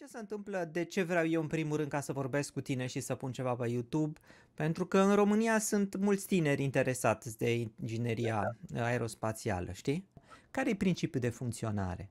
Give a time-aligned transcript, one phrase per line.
[0.00, 0.68] ce se întâmplă?
[0.72, 3.32] De ce vreau eu în primul rând ca să vorbesc cu tine și să pun
[3.32, 4.20] ceva pe YouTube?
[4.54, 10.08] Pentru că în România sunt mulți tineri interesați de ingineria aerospațială, știi?
[10.50, 12.10] Care e principiul de funcționare?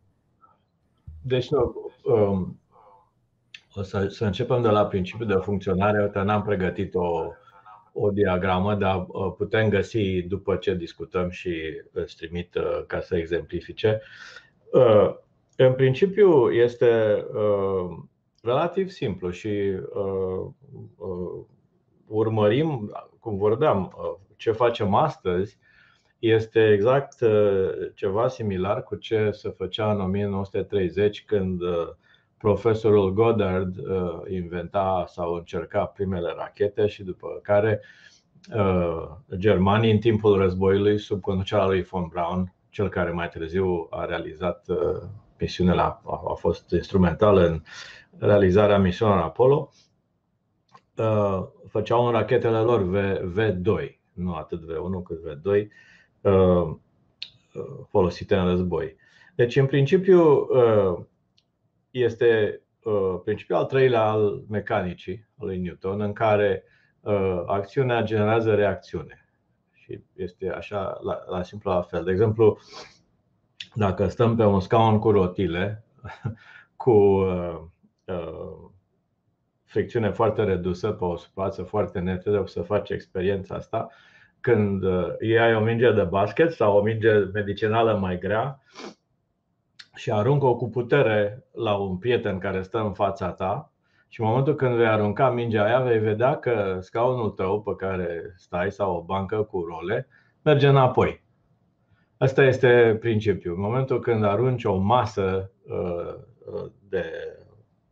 [1.21, 2.59] Deci, nu, um,
[3.73, 6.03] o să, să începem de la principiul de funcționare.
[6.03, 7.31] Uite, n-am pregătit o,
[7.93, 13.17] o diagramă, dar uh, putem găsi după ce discutăm și îți trimit uh, ca să
[13.17, 14.01] exemplifice.
[15.59, 17.25] Uh, în principiu este
[18.41, 19.49] relativ simplu și
[22.07, 23.95] urmărim, cum vorbeam,
[24.35, 25.57] ce facem astăzi
[26.19, 27.17] este exact
[27.93, 31.61] ceva similar cu ce se făcea în 1930 când
[32.39, 37.81] profesorul Goddard uh, inventa sau încerca primele rachete și după care
[38.55, 44.05] uh, germanii în timpul războiului sub conducerea lui von Braun, cel care mai târziu a
[44.05, 45.01] realizat uh,
[45.39, 47.61] misiunea, a fost instrumentală în
[48.17, 49.71] realizarea misiunilor Apollo,
[51.67, 52.81] făceau în rachetele lor
[53.37, 55.67] V2, nu atât V1 cât V2,
[57.89, 58.95] folosite în război.
[59.35, 60.47] Deci, în principiu,
[61.91, 66.63] este uh, principiul al treilea al mecanicii al lui Newton, în care
[67.01, 69.27] uh, acțiunea generează reacțiune.
[69.73, 72.03] Și este așa, la, la simplu la fel.
[72.03, 72.59] De exemplu,
[73.73, 75.83] dacă stăm pe un scaun cu rotile,
[76.83, 77.59] cu uh,
[78.05, 78.69] uh,
[79.65, 83.89] fricțiune foarte redusă pe o suprafață foarte netă, o să faci experiența asta,
[84.39, 88.63] când uh, iei o minge de basket sau o minge medicinală mai grea
[89.95, 93.71] și aruncă-o cu putere la un prieten care stă în fața ta
[94.07, 98.33] și în momentul când vei arunca mingea aia, vei vedea că scaunul tău pe care
[98.35, 100.07] stai sau o bancă cu role
[100.41, 101.23] merge înapoi.
[102.21, 103.55] Asta este principiul.
[103.55, 106.15] În momentul când arunci o masă uh,
[106.53, 107.03] uh, de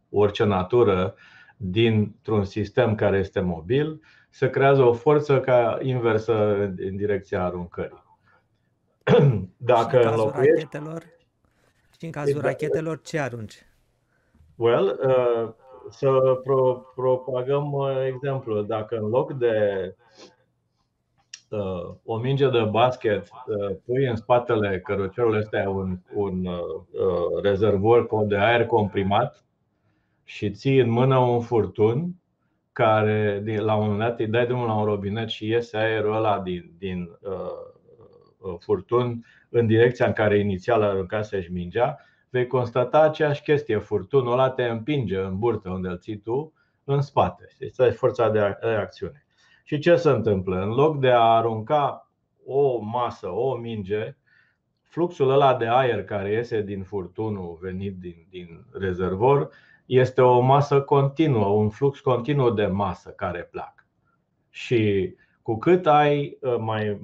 [0.10, 1.16] orice natură
[1.58, 8.04] dintr-un sistem care este mobil, se creează o forță ca inversă în direcția aruncării.
[9.58, 10.78] Dacă înlocuiești
[11.98, 12.46] și în cazul exact.
[12.46, 13.66] rachetelor, ce arunci?
[14.56, 15.54] Well, uh,
[15.90, 18.62] să pro- propagăm uh, exemplu.
[18.62, 19.56] Dacă în loc de
[19.88, 20.36] uh,
[22.04, 26.58] o minge de basket uh, pui în spatele căruciorului ăsta un, un uh,
[26.92, 29.46] uh rezervor de aer comprimat
[30.24, 32.16] și ții în mână un furtun
[32.72, 36.40] care la un moment dat îi dai drumul la un robinet și iese aerul ăla
[36.40, 37.76] din, din uh,
[38.38, 43.78] Uh, furtun în direcția în care inițial aruncase mingea, vei constata aceeași chestie.
[43.78, 46.54] Furtunul ăla te împinge în burtă unde îl ții tu,
[46.84, 47.48] în spate.
[47.60, 49.27] Este deci, forța de reacțiune.
[49.68, 50.62] Și ce se întâmplă?
[50.62, 52.12] În loc de a arunca
[52.46, 54.18] o masă, o minge,
[54.82, 59.50] fluxul ăla de aer care iese din furtunul venit din, din rezervor
[59.86, 63.86] este o masă continuă, un flux continuu de masă care pleacă.
[64.50, 67.00] Și cu cât ai uh, mai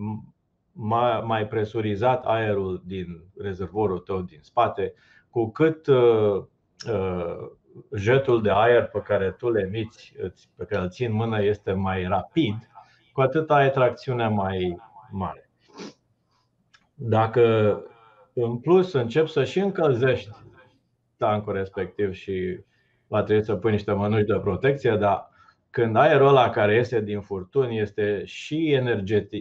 [0.72, 4.94] mai, mai presurizat aerul din rezervorul tău din spate,
[5.30, 6.44] cu cât uh,
[6.92, 7.52] uh,
[7.96, 10.14] jetul de aer pe care tu le emiți,
[10.56, 12.56] pe care îl ții în mână, este mai rapid,
[13.14, 14.78] cu atât ai tracțiune mai
[15.12, 15.50] mare.
[16.94, 17.42] Dacă
[18.34, 20.30] în plus începi să și încălzești
[21.18, 22.60] tancul respectiv și
[23.08, 25.32] va trebui să pui niște mănuși de protecție, dar
[25.70, 28.74] când aerul ăla care iese din furtun este și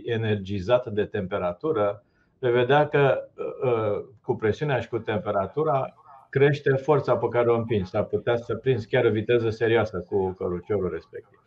[0.04, 2.04] energizat de temperatură,
[2.38, 3.28] vei vedea că
[3.64, 5.94] uh, cu presiunea și cu temperatura
[6.32, 7.90] crește forța pe care o împingi.
[7.90, 11.42] S-ar putea să prinzi chiar o viteză serioasă cu căruciorul respectiv.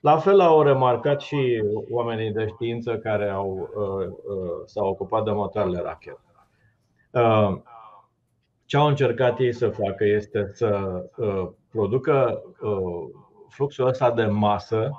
[0.00, 5.30] La fel au remarcat și oamenii de știință care au, uh, uh, s-au ocupat de
[5.30, 6.18] motoarele rachet.
[8.64, 11.02] Ce au încercat ei să facă este să
[11.70, 12.42] producă
[13.48, 14.90] fluxul ăsta de masă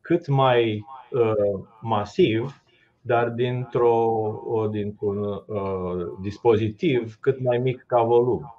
[0.00, 2.62] cât mai uh, masiv,
[3.00, 8.54] dar dintr-o, dintr-un uh, dispozitiv cât mai mic ca volum.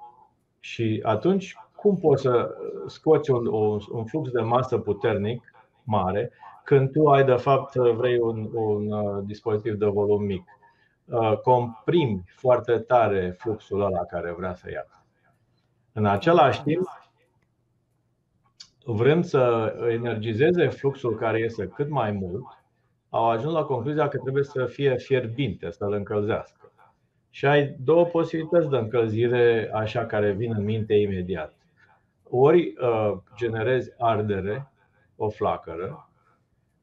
[0.64, 2.56] Și atunci, cum poți să
[2.88, 3.46] scoți un,
[3.92, 5.54] un flux de masă puternic,
[5.84, 6.32] mare,
[6.64, 10.44] când tu ai de fapt vrei un, un uh, dispozitiv de volum mic?
[11.06, 14.86] Uh, comprimi foarte tare fluxul ăla care vrea să ia.
[15.94, 16.88] În același timp,
[18.86, 22.46] vrând să energizeze fluxul care iese cât mai mult,
[23.10, 26.63] au ajuns la concluzia că trebuie să fie fierbinte, să-l încălzească.
[27.36, 31.54] Și ai două posibilități de încălzire așa care vin în minte imediat.
[32.30, 34.72] Ori uh, generezi ardere,
[35.16, 36.10] o flacără,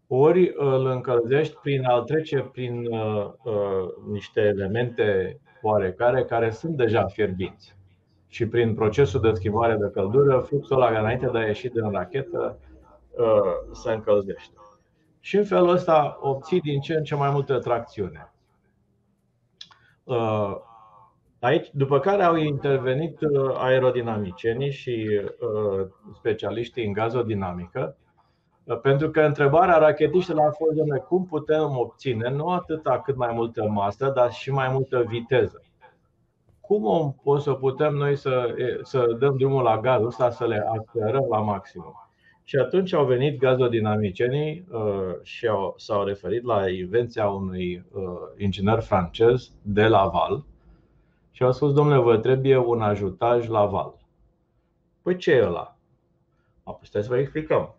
[0.06, 7.06] ori îl încălzești prin a trece prin uh, uh, niște elemente oarecare care sunt deja
[7.06, 7.76] fierbinți.
[8.28, 12.58] și prin procesul de schimbare de căldură, fluxul ăla înainte de a ieși din rachetă
[13.72, 14.54] se încălzește.
[15.20, 18.32] Și în felul ăsta obții din ce în ce mai multă tracțiune.
[21.40, 23.18] Aici, după care au intervenit
[23.54, 25.20] aerodinamicienii și
[26.14, 27.96] specialiștii în gazodinamică,
[28.82, 33.68] pentru că întrebarea rachetiștilor a fost de cum putem obține nu atât cât mai multă
[33.68, 35.62] masă, dar și mai multă viteză.
[36.60, 41.26] Cum o să putem noi să, să dăm drumul la gazul ăsta, să le accelerăm
[41.30, 42.09] la maximum?
[42.50, 48.02] Și atunci au venit gazodinamicienii uh, și au, s-au referit la invenția unui uh,
[48.36, 50.44] inginer francez de Laval
[51.30, 53.94] și au spus, domnule, vă trebuie un ajutaj Laval.
[55.02, 55.76] Păi ce e ăla?
[56.62, 57.74] Apoi stai să vă explicăm.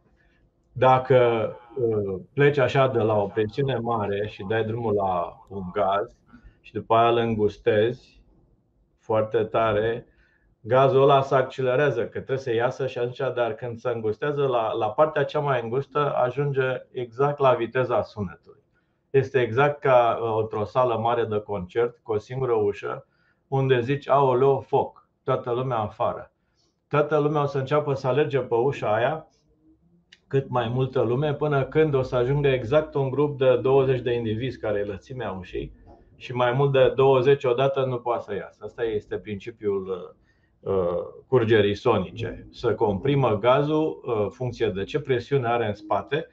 [0.71, 6.15] Dacă uh, pleci așa de la o presiune mare și dai drumul la un gaz
[6.61, 8.21] și după aia îl îngustezi
[8.99, 10.05] foarte tare,
[10.61, 14.71] gazul ăla se accelerează, că trebuie să iasă și atunci, dar când se îngustează la,
[14.73, 18.63] la partea cea mai îngustă, ajunge exact la viteza sunetului.
[19.09, 23.07] Este exact ca uh, într-o sală mare de concert, cu o singură ușă,
[23.47, 26.31] unde zici, aoleo, foc, toată lumea afară.
[26.87, 29.27] Toată lumea o să înceapă să alerge pe ușa aia,
[30.27, 34.13] cât mai multă lume, până când o să ajungă exact un grup de 20 de
[34.13, 35.79] indivizi care e lățimea ușii
[36.15, 38.63] și mai mult de 20 odată nu poate să iasă.
[38.63, 40.20] Asta este principiul uh, Uh,
[41.27, 46.27] curgerii sonice, să comprimă gazul uh, funcție de ce presiune are în spate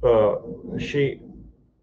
[0.00, 0.34] uh,
[0.76, 1.20] și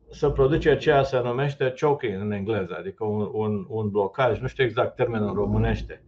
[0.09, 4.63] să produce ceea se numește choking în engleză, adică un, un, un blocaj, nu știu
[4.63, 6.03] exact termenul în românește.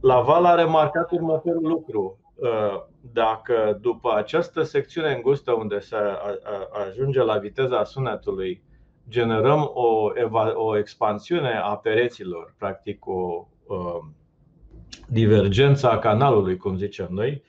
[0.00, 2.18] Laval a remarcat următorul lucru.
[3.00, 5.96] Dacă după această secțiune îngustă unde se
[6.88, 8.62] ajunge la viteza sunetului,
[9.08, 10.10] generăm o,
[10.54, 13.53] o expansiune a pereților, practic o, Uh,
[15.08, 17.42] divergența canalului, cum zicem noi,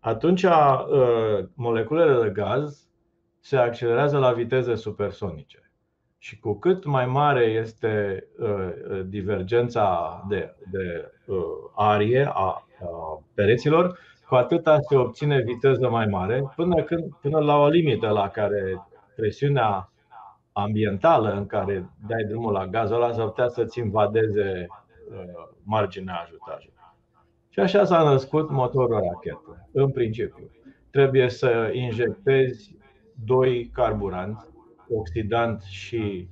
[0.00, 2.88] atunci uh, moleculele de gaz
[3.40, 5.62] se accelerează la viteze supersonice.
[6.18, 11.12] Și cu cât mai mare este uh, divergența de, de
[11.74, 12.62] arie a,
[13.34, 18.28] pereților, cu atâta se obține viteză mai mare, până, când, până la o limită la
[18.28, 18.86] care
[19.16, 19.92] presiunea
[20.52, 24.87] ambientală în care dai drumul la gazul ăla să putea să-ți invadeze Uh,
[25.62, 26.76] marginea ajutajului.
[27.48, 29.68] Și așa s-a născut motorul rachetă.
[29.72, 30.50] În principiu,
[30.90, 32.76] trebuie să injectezi
[33.24, 34.46] doi carburanți,
[34.88, 36.28] oxidant și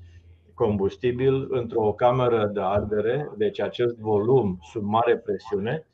[0.55, 5.87] combustibil, într-o cameră de ardere, deci acest volum sub mare presiune,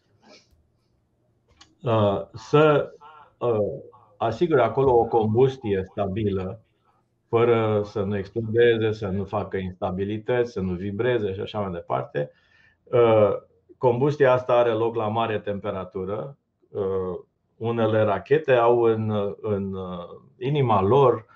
[1.83, 2.93] uh, să
[3.39, 3.83] uh,
[4.17, 6.61] asigure acolo o combustie stabilă,
[7.29, 12.31] fără să nu explodeze, să nu facă instabilități, să nu vibreze și așa mai departe,
[12.31, 12.42] Uh,
[13.79, 16.39] combustia asta are loc la mare temperatură.
[16.71, 17.19] Uh,
[17.57, 21.27] unele rachete au în, în uh, inima lor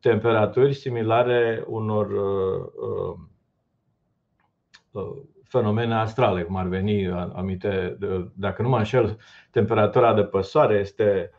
[0.00, 2.08] temperaturi similare unor
[5.44, 7.98] fenomene astrale, cum ar veni aminte,
[8.34, 9.16] dacă nu mă înșel,
[9.50, 11.30] temperatura de păsoare este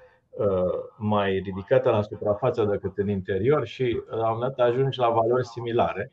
[0.97, 6.11] mai ridicată la suprafață decât în interior și la un dat ajungi la valori similare.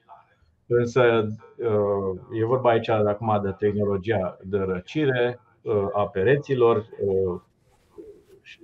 [0.66, 1.26] Însă
[1.56, 7.40] uh, e vorba aici acum de tehnologia de răcire uh, a pereților, uh,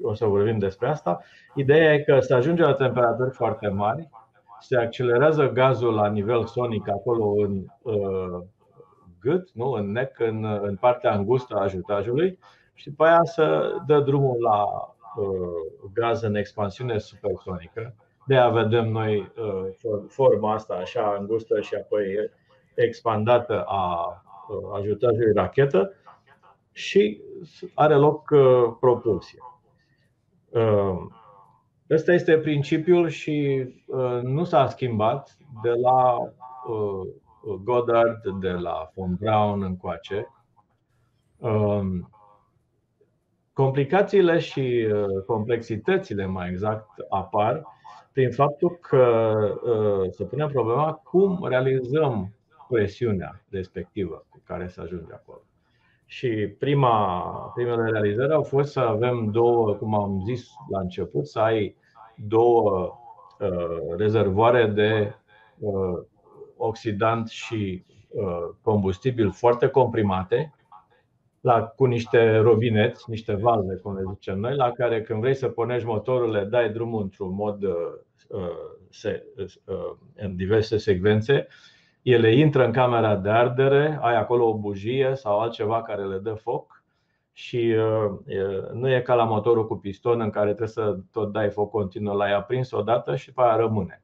[0.02, 1.21] o să vorbim despre asta.
[1.55, 4.09] Ideea e că se ajunge la temperaturi foarte mari,
[4.61, 7.64] se accelerează gazul la nivel sonic acolo în
[9.21, 9.71] gât, nu?
[9.71, 12.38] în nec, în, în partea îngustă a ajutajului
[12.75, 14.64] și după aia să dă drumul la
[15.93, 17.95] gaz în expansiune supersonică
[18.28, 22.30] de a vedem noi uh, forma asta așa îngustă și apoi
[22.75, 24.08] expandată a
[24.49, 25.92] uh, ajutajului rachetă
[26.73, 27.20] și
[27.75, 29.38] are loc uh, propulsie.
[31.90, 33.66] Ăsta este principiul și
[34.23, 36.16] nu s-a schimbat de la
[37.62, 40.28] Goddard, de la von Braun încoace.
[41.37, 42.11] Um,
[43.52, 44.87] complicațiile și
[45.26, 47.77] complexitățile, mai exact, apar
[48.19, 49.05] prin faptul că
[49.65, 52.33] uh, se pune problema cum realizăm
[52.69, 55.41] presiunea respectivă cu care se ajunge acolo.
[56.07, 57.23] Și prima,
[57.55, 61.77] primele realizări au fost să avem două, cum am zis la început, să ai
[62.17, 62.99] două
[63.41, 65.15] uh, rezervoare de
[65.59, 65.99] uh,
[66.57, 70.55] oxidant și uh, combustibil foarte comprimate,
[71.41, 75.49] la, cu niște robineți, niște valve, cum le zicem noi, la care când vrei să
[75.49, 77.75] pornești motorul, le dai drumul într-un mod uh,
[78.90, 81.47] se, uh, în diverse secvențe,
[82.02, 86.35] ele intră în camera de ardere, ai acolo o bujie sau altceva care le dă
[86.35, 86.82] foc
[87.32, 88.18] și uh,
[88.73, 92.16] nu e ca la motorul cu piston în care trebuie să tot dai foc continuu,
[92.16, 94.02] l-ai aprins odată și pe aia rămâne.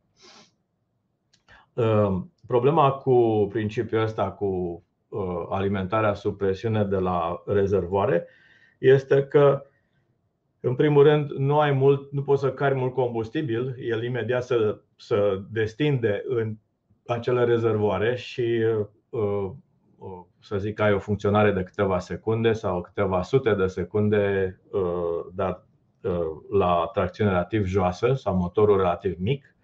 [1.73, 8.27] Uh, problema cu principiul ăsta cu uh, alimentarea sub presiune de la rezervoare
[8.79, 9.63] este că
[10.67, 14.81] în primul rând, nu ai mult, nu poți să cari mult combustibil, el imediat să,
[14.97, 16.57] să destinde în
[17.07, 18.65] acele rezervoare și
[19.11, 19.51] uh,
[19.99, 24.61] uh, să zic că ai o funcționare de câteva secunde sau câteva sute de secunde
[24.71, 25.67] uh, dar
[26.51, 29.57] la tracțiune relativ joasă sau motorul relativ mic.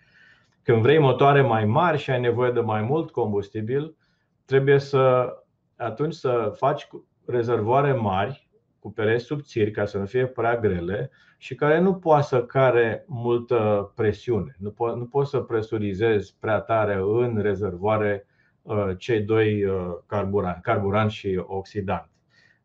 [0.63, 3.97] Când vrei motoare mai mari și ai nevoie de mai mult combustibil,
[4.45, 5.35] trebuie să
[5.77, 6.89] atunci să faci
[7.27, 8.50] rezervoare mari
[8.81, 13.05] cu pereți subțiri ca să nu fie prea grele și care nu poate să care
[13.07, 14.57] multă presiune.
[14.59, 18.27] Nu, po- nu poți să presurizezi prea tare în rezervoare
[18.63, 22.09] uh, cei doi uh, carburanți, carburant și oxidant.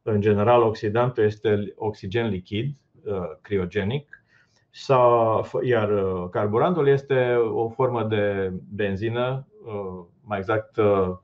[0.02, 4.24] În general, oxidantul este oxigen lichid, uh, criogenic,
[4.70, 11.18] sau, iar uh, carburantul este o formă de benzină, uh, mai exact uh,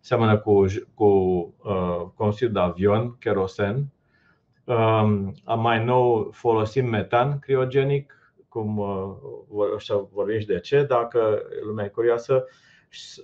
[0.00, 0.64] seamănă cu,
[0.94, 3.92] cu uh, combustibil de avion, kerosen,
[4.68, 8.14] Um, mai nou folosim metan criogenic,
[8.48, 9.16] cum uh,
[9.74, 12.44] o să vorbim și de ce, dacă lumea e curioasă,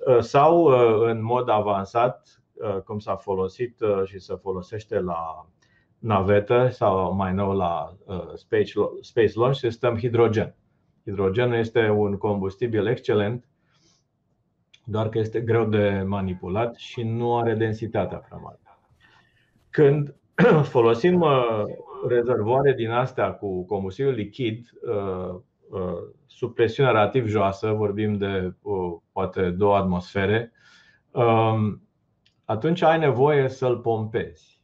[0.06, 2.38] uh, sau uh, în mod avansat,
[2.84, 5.48] cum s-a folosit și se folosește la
[5.98, 7.96] navetă sau mai nou la
[9.00, 10.54] Space Launch System, hidrogen.
[11.04, 13.48] Hidrogenul este un combustibil excelent,
[14.84, 18.60] doar că este greu de manipulat și nu are densitatea prea mare.
[19.70, 20.14] Când
[20.62, 21.62] folosim uh,
[22.08, 25.34] rezervoare din astea cu combustibil lichid uh,
[25.70, 28.54] uh, sub presiune relativ joasă, vorbim de
[29.12, 30.52] poate două atmosfere,
[31.10, 31.82] um,
[32.44, 34.62] atunci ai nevoie să-l pompezi.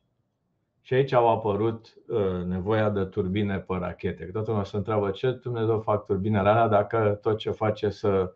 [0.81, 1.95] Și aici au apărut
[2.47, 4.25] nevoia de turbine pe rachete.
[4.25, 8.33] Că toată lumea se întreabă ce Dumnezeu fac turbinele alea dacă tot ce face să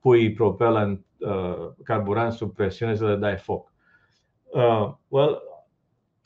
[0.00, 1.06] pui propelent
[1.84, 3.72] carburant sub presiune să le dai foc.
[4.44, 5.47] Uh, well,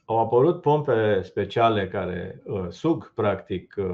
[0.05, 3.85] au apărut pompe speciale care uh, sug, practic, uh,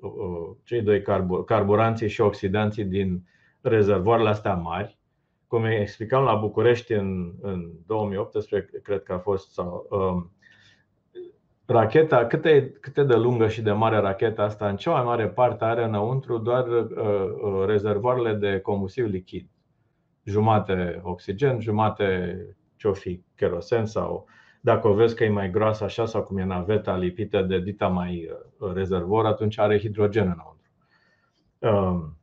[0.00, 1.02] uh, cei doi
[1.46, 3.22] carburanții și oxidanții din
[3.60, 4.98] rezervoarele astea mari.
[5.46, 10.32] Cum explicam la București în, în 2018, cred că a fost sau, um,
[11.66, 15.64] racheta, câte, câte de lungă și de mare racheta asta, în cea mai mare parte
[15.64, 19.48] are înăuntru doar uh, rezervoarele de combustibil lichid.
[20.24, 22.36] Jumate oxigen, jumate
[22.76, 24.26] ce-o fi, kerosen sau
[24.60, 27.88] dacă o vezi că e mai groasă așa sau cum e naveta lipită de dita
[27.88, 30.56] mai uh, rezervor, atunci are hidrogen înăuntru.
[31.58, 32.16] Um,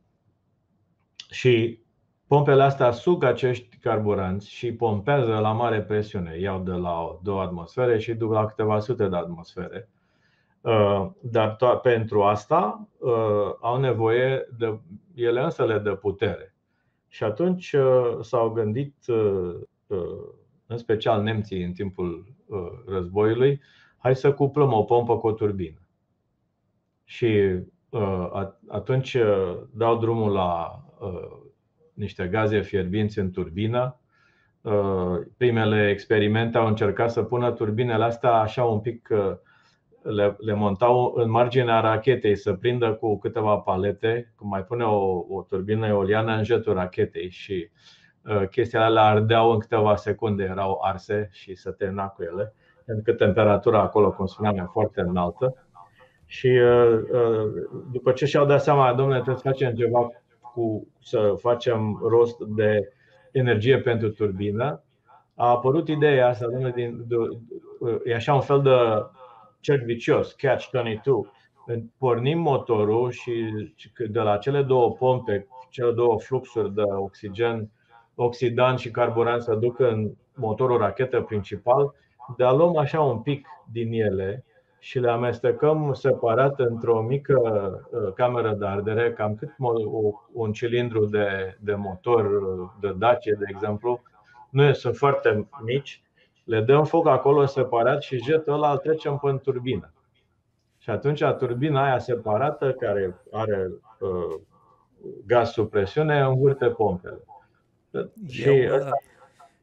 [1.30, 1.78] și
[2.26, 6.38] pompele astea sug acești carburanți și pompează la mare presiune.
[6.38, 9.88] Iau de la 2 atmosfere și duc la câteva sute de atmosfere.
[10.60, 14.78] Uh, dar to- pentru asta uh, au nevoie de
[15.14, 16.54] ele însele de putere.
[17.08, 17.76] Și atunci
[18.20, 18.94] s-au gândit
[20.66, 23.60] în special nemții în timpul uh, războiului,
[23.96, 25.78] hai să cuplăm o pompă cu o turbină.
[27.04, 27.58] Și
[27.88, 28.30] uh,
[28.68, 30.80] atunci uh, dau drumul la
[31.94, 34.00] niște gaze fierbinți în turbină.
[35.36, 39.08] Primele experimente au încercat să pună turbinele astea așa un pic,
[40.02, 45.24] le, le montau în marginea rachetei, să prindă cu câteva palete, cum mai pune o,
[45.28, 48.05] o turbină eoliană în jetul rachetei și uh, Uh,
[48.50, 52.54] chestiile alea ardeau în câteva secunde, erau arse și se termina cu ele,
[52.84, 55.66] pentru că temperatura acolo, cum spuneam, e foarte înaltă.
[56.26, 57.46] Și uh, uh,
[57.92, 60.08] după ce și-au dat seama, domnule, trebuie să facem ceva
[60.40, 62.92] cu, să facem rost de
[63.32, 64.80] energie pentru turbină,
[65.34, 67.16] a apărut ideea asta, domnule, din, de,
[68.04, 68.70] e așa un fel de
[69.60, 71.34] cerc vicios, catch-22.
[71.98, 73.32] Pornim motorul și
[74.08, 77.70] de la cele două pompe, cele două fluxuri de oxigen
[78.16, 81.94] oxidant și carburant să ducă în motorul rachetă principal,
[82.36, 84.44] de a luăm așa un pic din ele
[84.78, 87.38] și le amestecăm separat într-o mică
[87.90, 89.50] uh, cameră de ardere, cam cât
[90.32, 94.02] un cilindru de, de motor uh, de Dacia, de exemplu.
[94.50, 96.02] Nu sunt foarte mici,
[96.44, 99.92] le dăm foc acolo separat și jetul ăla îl trecem pe turbină.
[100.78, 103.70] Și atunci turbina aia separată, care are
[104.00, 104.40] uh,
[105.26, 107.18] gaz sub presiune, învârte pompele.
[108.28, 108.90] Și Eu, ăsta,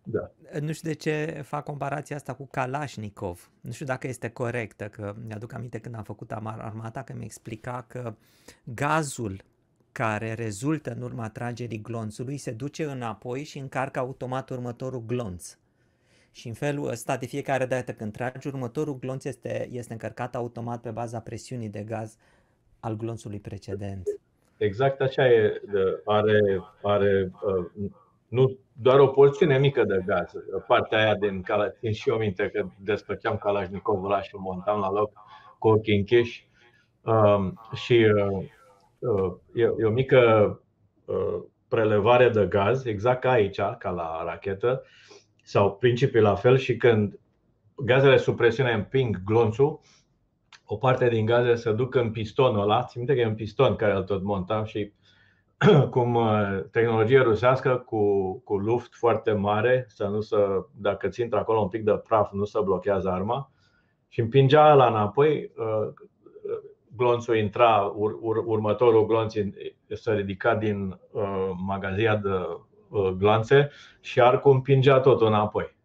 [0.03, 0.32] da.
[0.60, 3.51] Nu știu de ce fac comparația asta cu Kalashnikov.
[3.62, 7.86] Nu știu dacă este corectă, că mi-aduc aminte când am făcut armata că mi explica
[7.88, 8.15] că
[8.63, 9.44] gazul
[9.92, 15.58] care rezultă în urma tragerii glonțului se duce înapoi și încarcă automat următorul glonț.
[16.32, 20.82] Și în felul ăsta, de fiecare dată când tragi, următorul glonț este, este încărcat automat
[20.82, 22.18] pe baza presiunii de gaz
[22.80, 24.03] al glonțului precedent.
[24.58, 25.62] Exact așa e.
[26.06, 27.92] Are, are uh,
[28.34, 30.32] nu doar o porțiune mică de gaz.
[30.68, 34.80] Partea aia din Kalashnikov, țin și eu minte că despărțeam Kalashnikovul ăla și îl montam
[34.80, 35.12] la loc
[35.60, 36.48] cu ochii închiși.
[37.02, 38.46] Um, și uh,
[39.00, 40.20] uh, e, e o mică
[41.06, 44.84] uh, prelevare de gaz, exact ca aici, ca la rachetă,
[45.44, 47.20] sau principiul la fel și când
[47.75, 49.80] gazele sub presiune împing glonțul,
[50.66, 53.75] o parte din gaze se duc în pistonul ăla, țin minte că e un piston
[53.75, 54.92] care îl tot montam și
[55.89, 61.39] cum uh, tehnologie rusească cu, cu luft foarte mare, să nu să, dacă ți intră
[61.39, 63.51] acolo un pic de praf, nu să blochează arma
[64.08, 65.93] și împingea la înapoi, uh,
[66.96, 69.34] glonțul intra, ur, ur, următorul glonț
[69.93, 72.29] se ridica din uh, magazia de
[72.89, 75.75] uh, glanțe și arcul împingea tot înapoi.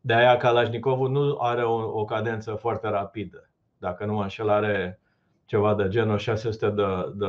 [0.00, 3.50] De aia Kalashnikovul nu are o, o cadență foarte rapidă.
[3.78, 5.00] Dacă nu mă înșel, are
[5.44, 7.26] ceva de genul 600 de, de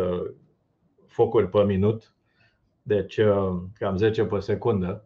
[0.00, 0.30] uh,
[1.18, 2.14] focuri pe minut,
[2.82, 5.04] deci uh, cam 10 pe secundă,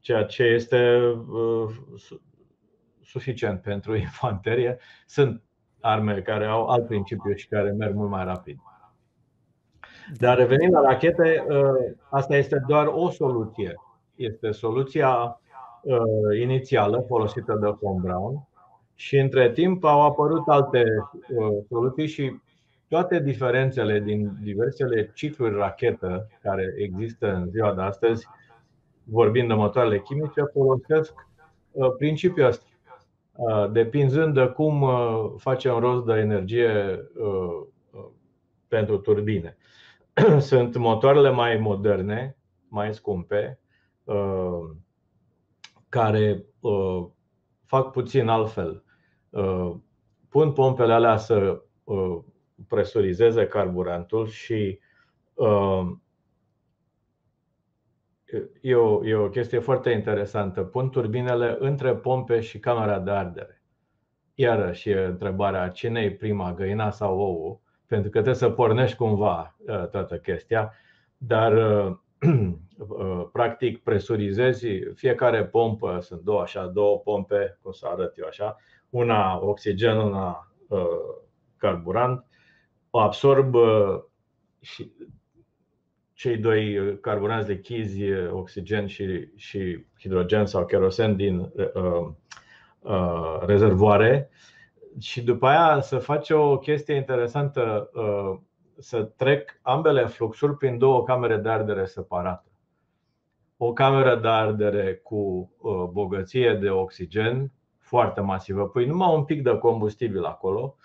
[0.00, 0.98] ceea ce este
[1.32, 1.70] uh,
[3.02, 4.78] suficient pentru infanterie.
[5.06, 5.42] Sunt
[5.80, 8.58] arme care au alt principiu și care merg mult mai rapid.
[10.18, 13.74] Dar revenind la rachete, uh, asta este doar o soluție.
[14.14, 15.40] Este soluția
[16.40, 18.48] inițială folosită de von Braun
[18.94, 20.84] și între timp au apărut alte
[21.68, 22.40] soluții și
[22.90, 28.26] toate diferențele din diversele cicluri rachetă care există în ziua de astăzi,
[29.04, 31.12] vorbind de motoarele chimice, folosesc
[31.70, 32.66] uh, principiul ăsta.
[33.32, 37.00] Uh, depinzând de cum uh, facem rost de energie
[38.68, 39.56] pentru turbine.
[40.38, 42.36] Sunt motoarele mai moderne,
[42.68, 43.58] mai scumpe,
[45.88, 46.44] care
[47.64, 48.84] fac puțin altfel.
[50.28, 51.62] Pun pompele alea să
[52.68, 54.78] presurizeze carburantul și
[55.34, 55.88] uh,
[58.60, 60.62] e, o, e o chestie foarte interesantă.
[60.62, 63.62] Pun turbinele între pompe și camera de ardere.
[64.34, 69.56] Iarăși e întrebarea cine e prima, găina sau ouă, pentru că trebuie să pornești cumva
[69.58, 70.72] uh, toată chestia,
[71.16, 78.26] dar uh, practic presurizezi fiecare pompă, sunt două așa, două pompe, cum să arăt eu
[78.26, 78.56] așa,
[78.90, 80.54] una oxigen, una
[81.56, 82.24] carburant
[82.90, 83.54] absorb
[84.60, 84.92] și
[86.12, 92.12] cei doi carburanți lichizi, oxigen și, și hidrogen sau kerosen din uh,
[92.80, 94.30] uh, rezervoare.
[94.98, 98.38] Și după aia să face o chestie interesantă, uh,
[98.78, 102.48] să trec ambele fluxuri prin două camere de ardere separate.
[103.56, 109.42] O cameră de ardere cu uh, bogăție de oxigen foarte masivă, pui numai un pic
[109.42, 110.76] de combustibil acolo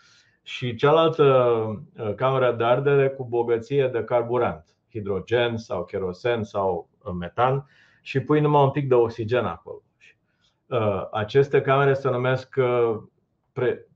[0.45, 7.13] și cealaltă uh, cameră de ardere cu bogăție de carburant, hidrogen sau kerosen sau uh,
[7.19, 7.69] metan
[8.01, 9.81] și pui numai un pic de oxigen acolo.
[10.65, 12.55] Uh, aceste camere se numesc
[13.53, 13.88] pre,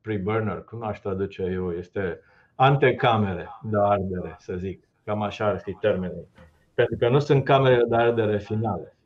[0.00, 2.20] pre-burner, cum aș traduce eu, este
[2.54, 4.88] antecamere de ardere, să zic.
[5.04, 6.28] Cam așa ar fi termenul.
[6.74, 8.96] Pentru că nu sunt camere de ardere finale.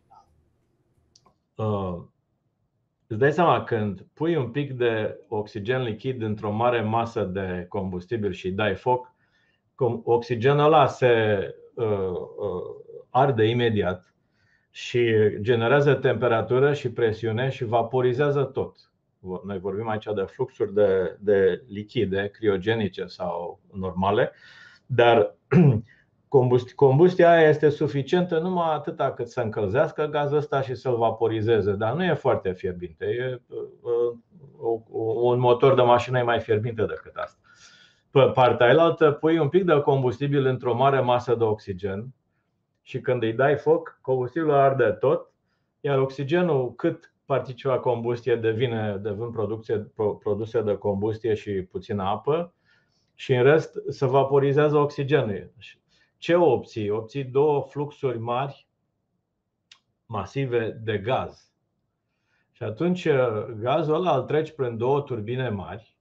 [3.10, 8.32] Îți dai seama când pui un pic de oxigen lichid într-o mare masă de combustibil
[8.32, 9.14] și dai foc,
[10.02, 11.38] oxigenul ăla se
[11.74, 14.14] uh, uh, arde imediat
[14.70, 18.76] și generează temperatură și presiune și vaporizează tot.
[19.44, 24.32] Noi vorbim aici de fluxuri de, de lichide, criogenice sau normale,
[24.86, 25.34] dar
[26.74, 31.94] Combustia aia este suficientă numai atâta cât să încălzească gazul ăsta și să-l vaporizeze, dar
[31.94, 33.04] nu e foarte fierbinte.
[33.04, 34.16] E, uh,
[35.22, 37.38] un motor de mașină e mai fierbinte decât asta.
[38.10, 42.14] Pe partea elaltă pui un pic de combustibil într-o mare masă de oxigen
[42.82, 45.32] și când îi dai foc, combustibilul arde tot,
[45.80, 52.54] iar oxigenul cât participă combustie devine, devin producție, produse de combustie și puțină apă
[53.14, 55.52] și în rest se vaporizează oxigenul.
[56.20, 56.90] Ce obții?
[56.90, 58.66] Obții două fluxuri mari,
[60.06, 61.52] masive de gaz.
[62.52, 65.96] Și atunci uh, gazul ăla îl treci prin două turbine mari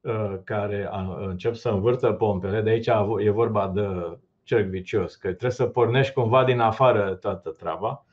[0.00, 2.60] uh, care încep să învârtă pompele.
[2.60, 2.86] De aici
[3.18, 8.04] e vorba de cerc vicios, că trebuie să pornești cumva din afară toată treaba.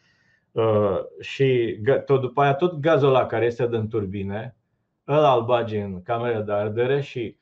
[0.51, 4.55] Uh, și tot după aia tot gazul ăla care este din turbine,
[5.03, 7.37] îl bagi în camera de ardere și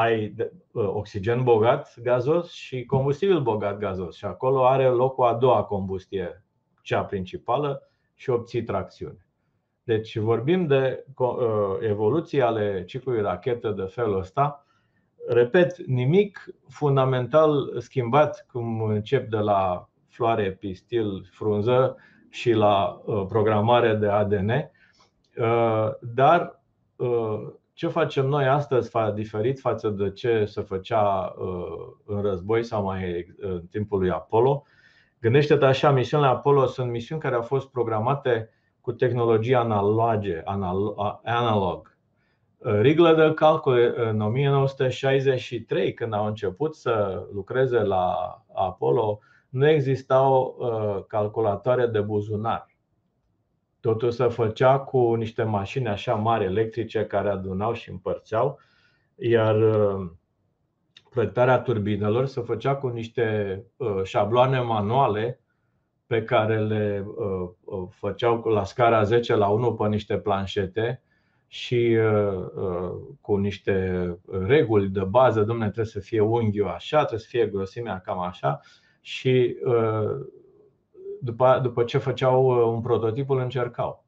[0.00, 0.34] ai
[0.72, 6.44] oxigen bogat gazos și combustibil bogat gazos și acolo are loc o a doua combustie,
[6.82, 7.82] cea principală,
[8.14, 9.26] și obții tracțiune.
[9.82, 11.04] Deci vorbim de
[11.80, 14.66] evoluții ale ciclului rachetă de felul ăsta.
[15.28, 21.96] Repet, nimic fundamental schimbat cum încep de la floare, pistil, frunză
[22.28, 24.50] și la programare de ADN,
[26.00, 26.62] dar
[27.80, 31.34] ce facem noi astăzi diferit față de ce se făcea
[32.06, 34.62] în război sau mai în timpul lui Apollo?
[35.20, 40.42] Gândește-te așa, misiunile Apollo sunt misiuni care au fost programate cu tehnologie analoge,
[41.24, 41.96] analog.
[42.58, 48.14] Riglă de calcul în 1963, când au început să lucreze la
[48.54, 50.56] Apollo, nu existau
[51.08, 52.69] calculatoare de buzunar.
[53.80, 58.58] Totul se făcea cu niște mașini așa mari electrice care adunau și împărțeau,
[59.16, 59.56] iar
[61.10, 63.64] proiectarea turbinelor se făcea cu niște
[64.02, 65.40] șabloane manuale
[66.06, 67.06] pe care le
[67.90, 71.02] făceau la scara 10 la 1 pe niște planșete
[71.46, 71.96] și
[73.20, 78.00] cu niște reguli de bază, domne, trebuie să fie unghiul așa, trebuie să fie grosimea
[78.00, 78.60] cam așa
[79.00, 79.56] și
[81.20, 84.04] după, după ce făceau un prototip, îl încercau.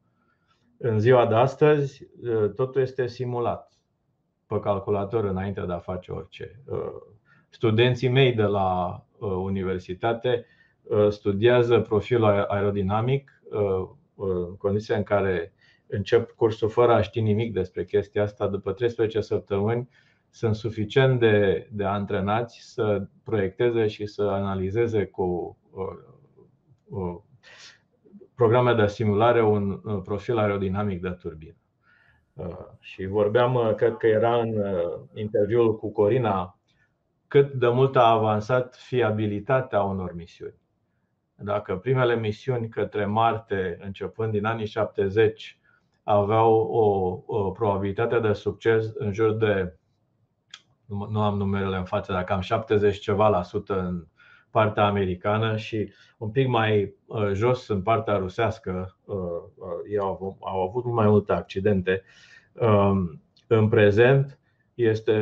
[0.79, 2.07] În ziua de astăzi,
[2.57, 3.73] totul este simulat
[4.47, 6.61] pe calculator înainte de a face orice.
[7.49, 10.47] Studenții mei de la universitate
[11.09, 13.43] studiază profilul aerodinamic
[14.17, 15.53] în condiția în care
[15.87, 18.47] încep cursul fără a ști nimic despre chestia asta.
[18.49, 19.89] După 13 săptămâni
[20.31, 25.57] sunt suficient de, de antrenați să proiecteze și să analizeze cu
[28.35, 31.57] programe de simulare un profil aerodinamic de turbină.
[32.81, 34.63] Și vorbeam, cred că era în
[35.15, 36.59] interviul cu Corina,
[37.29, 40.61] cât de mult a avansat fiabilitatea unor misiuni.
[41.35, 45.59] Dacă primele misiuni către Marte, începând din anii 70,
[46.03, 49.77] aveau o, o probabilitate de succes în jur de,
[50.87, 54.07] nu am numerele în față, dar cam 70 ceva la sută în
[54.53, 56.95] partea americană și un pic mai
[57.33, 58.97] jos în partea rusească,
[59.91, 62.03] ei au, au avut mult mai multe accidente.
[63.47, 64.39] În prezent
[64.75, 65.13] este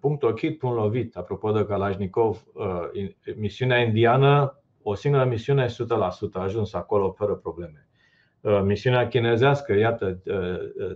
[0.00, 1.16] punct ochit, punct lovit.
[1.16, 2.44] Apropo de Kalashnikov,
[3.36, 5.70] misiunea indiană, o singură misiune 100%,
[6.32, 7.86] a ajuns acolo fără probleme.
[8.64, 10.18] Misiunea chinezească, iată,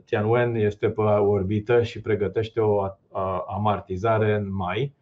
[0.04, 2.82] Tianwen este pe orbită și pregătește o
[3.46, 4.94] amartizare în mai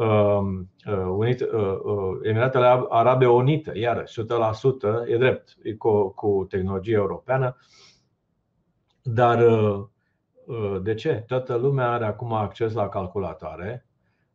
[0.00, 7.56] Um, uh, uh, Emiratele Arabe Unite, iar 100% e drept, e cu, cu tehnologie europeană,
[9.02, 11.24] dar uh, de ce?
[11.26, 13.86] Toată lumea are acum acces la calculatoare,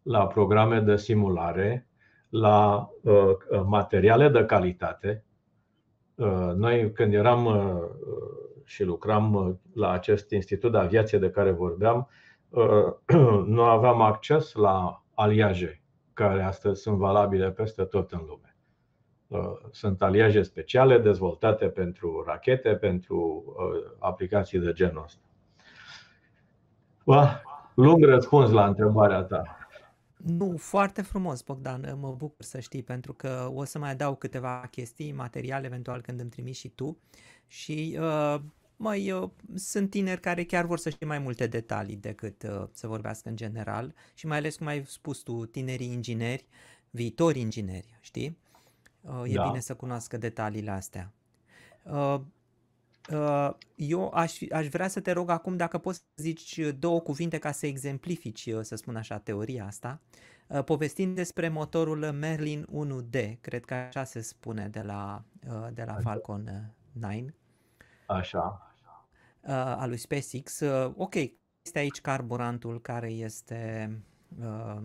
[0.02, 1.88] la programe de simulare,
[2.30, 2.90] la
[3.66, 5.24] materiale de calitate.
[6.56, 7.50] Noi, când eram
[8.64, 12.10] și lucram la acest institut de aviație de care vorbeam,
[13.56, 15.82] nu aveam acces la aliaje
[16.14, 18.56] care astăzi sunt valabile peste tot în lume.
[19.28, 25.22] Uh, sunt aliaje speciale dezvoltate pentru rachete, pentru uh, aplicații de genul ăsta.
[27.76, 29.58] Lung răspuns la întrebarea ta.
[30.18, 34.68] Nu, foarte frumos, Bogdan, mă bucur să știi, pentru că o să mai adaug câteva
[34.72, 36.98] chestii, materiale, eventual când îmi trimiți și tu.
[37.48, 38.36] Și uh,
[38.76, 42.88] mai uh, sunt tineri care chiar vor să știe mai multe detalii decât uh, să
[42.88, 46.46] vorbească în general și mai ales cum ai spus tu, tinerii ingineri,
[46.90, 48.38] viitori ingineri, știi?
[49.02, 49.48] Uh, e da.
[49.48, 51.12] bine să cunoască detaliile astea.
[51.84, 52.20] Uh,
[53.12, 57.38] uh, eu aș, aș vrea să te rog acum dacă poți să zici două cuvinte
[57.38, 60.02] ca să exemplifici, uh, să spun așa, teoria asta,
[60.48, 65.84] uh, povestind despre motorul Merlin 1D, cred că așa se spune de la, uh, de
[65.84, 67.14] la Falcon 9.
[68.08, 68.72] Uh, Așa.
[69.42, 70.60] Uh, a lui SpaceX.
[70.60, 71.16] Uh, ok,
[71.62, 73.92] este aici carburantul care este,
[74.40, 74.82] uh,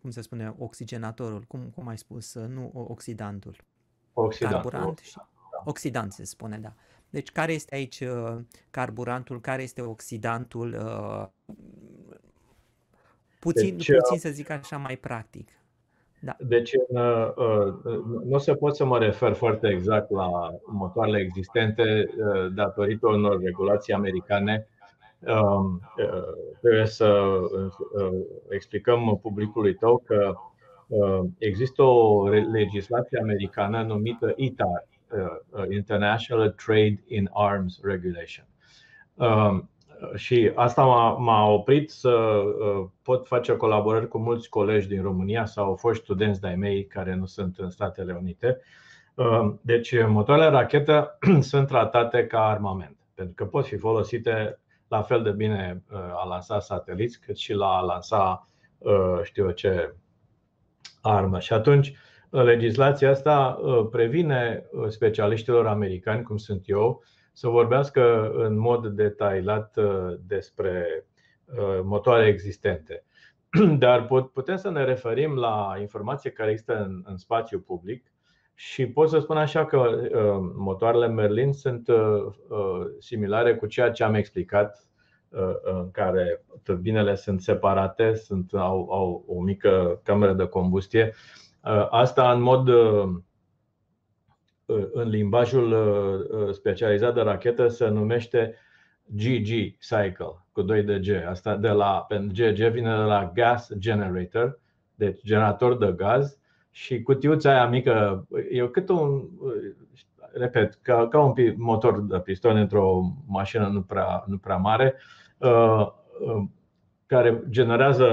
[0.00, 3.56] cum se spune, oxigenatorul, cum, cum ai spus, uh, nu oxidantul.
[4.12, 4.70] Oxidantul.
[4.70, 5.62] Carburant și da.
[5.64, 6.74] oxidant se spune, da.
[7.10, 8.40] Deci care este aici uh,
[8.70, 11.26] carburantul, care este oxidantul, uh,
[13.38, 15.48] puțin, deci, puțin să zic așa mai practic.
[16.24, 16.36] Da.
[16.38, 17.74] Deci uh, uh,
[18.24, 20.30] nu se pot să mă refer foarte exact la
[20.66, 24.68] motoarele existente uh, datorită unor regulații americane.
[25.20, 25.80] Um,
[26.60, 27.38] trebuie să
[28.48, 30.34] explicăm publicului tău că
[31.38, 34.86] există o legislație americană numită ITAR,
[35.70, 38.46] International Trade in Arms Regulation.
[40.10, 45.02] Um, și asta m-a, m-a oprit să uh, pot face colaborări cu mulți colegi din
[45.02, 48.60] România sau foști studenți de-ai mei care nu sunt în Statele Unite.
[49.14, 51.18] Uh, deci, motoarele rachetă
[51.50, 55.82] sunt tratate ca armament, pentru că pot fi folosite la fel de bine
[56.14, 58.48] a lansa sateliți cât și la a lansa
[59.22, 59.94] știu eu ce
[61.00, 61.38] armă.
[61.38, 61.94] Și atunci,
[62.30, 63.58] legislația asta
[63.90, 67.02] previne specialiștilor americani, cum sunt eu,
[67.36, 71.06] să vorbească în mod detailat uh, despre
[71.44, 73.04] uh, motoare existente.
[73.78, 78.12] Dar putem să ne referim la informație care există în, în spațiu public
[78.54, 81.88] și pot să spun așa că uh, motoarele Merlin sunt
[82.98, 84.88] similare cu ceea ce am explicat,
[85.62, 91.14] în care turbinele sunt separate, sunt, au, au o mică cameră de combustie.
[91.90, 92.68] Asta în mod
[94.66, 98.54] în limbajul uh, uh, specializat de rachetă se numește
[99.06, 101.08] GG cycle cu 2 de G.
[101.28, 104.60] Asta de la GG vine de la gas generator,
[104.94, 106.38] deci generator de gaz
[106.70, 109.28] și cutiuța aia mică, e cât un
[110.32, 114.94] repet, ca, ca un motor de piston într-o mașină nu prea, nu prea mare,
[115.38, 115.88] uh,
[117.06, 118.08] care generează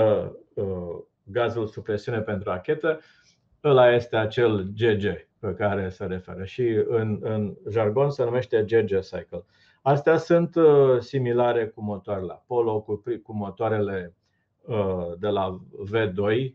[1.24, 3.00] gazul sub presiune pentru rachetă,
[3.64, 9.00] ăla este acel GG pe care se referă și în, în jargon se numește GG
[9.00, 9.46] Cycle.
[9.82, 14.16] Astea sunt uh, similare cu motoarele Apollo, cu, cu motoarele
[14.62, 16.54] uh, de la V2 uh,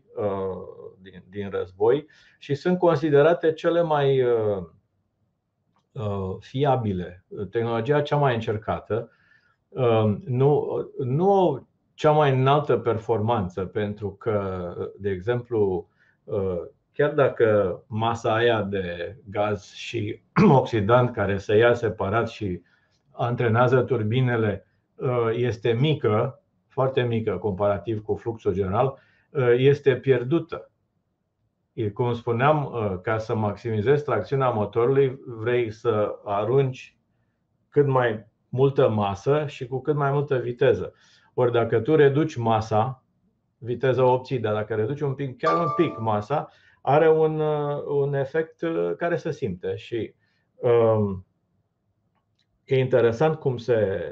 [1.01, 4.23] din, din război și sunt considerate cele mai
[6.39, 9.11] fiabile, tehnologia cea mai încercată.
[10.25, 15.89] Nu, nu cea mai înaltă performanță, pentru că, de exemplu,
[16.97, 20.21] chiar dacă masa aia de gaz și
[20.59, 22.61] oxidant care se ia separat și
[23.11, 30.71] antrenează turbinele uh, este mică, foarte mică comparativ cu fluxul general, uh, este pierdută.
[31.93, 36.97] Cum spuneam, uh, ca să maximizezi tracțiunea motorului, vrei să arunci
[37.69, 40.93] cât mai multă masă și cu cât mai multă viteză.
[41.33, 43.03] Ori dacă tu reduci masa,
[43.57, 46.49] viteza obții, dar dacă reduci un pic, chiar un pic masa,
[46.87, 50.13] are un, uh, un efect uh, care se simte și
[50.55, 51.25] um,
[52.65, 54.11] e interesant cum se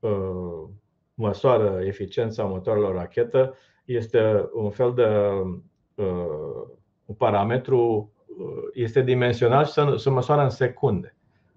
[0.00, 0.68] uh,
[1.14, 3.56] măsoară eficiența motoarelor rachetă.
[3.84, 5.06] Este un fel de
[6.02, 6.68] uh,
[7.04, 11.16] un parametru, uh, este dimensional și se, se măsoară în secunde.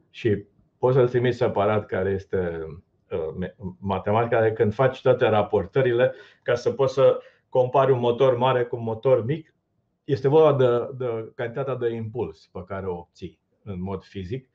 [0.10, 0.45] Și
[0.78, 2.67] poți să-l trimiți separat care este
[3.12, 7.19] uh, matematica de când faci toate raportările ca să poți să
[7.50, 9.50] compari un motor mare cu un motor mic
[10.12, 14.50] este vorba de, de cantitatea de impuls pe care o obții în mod fizic,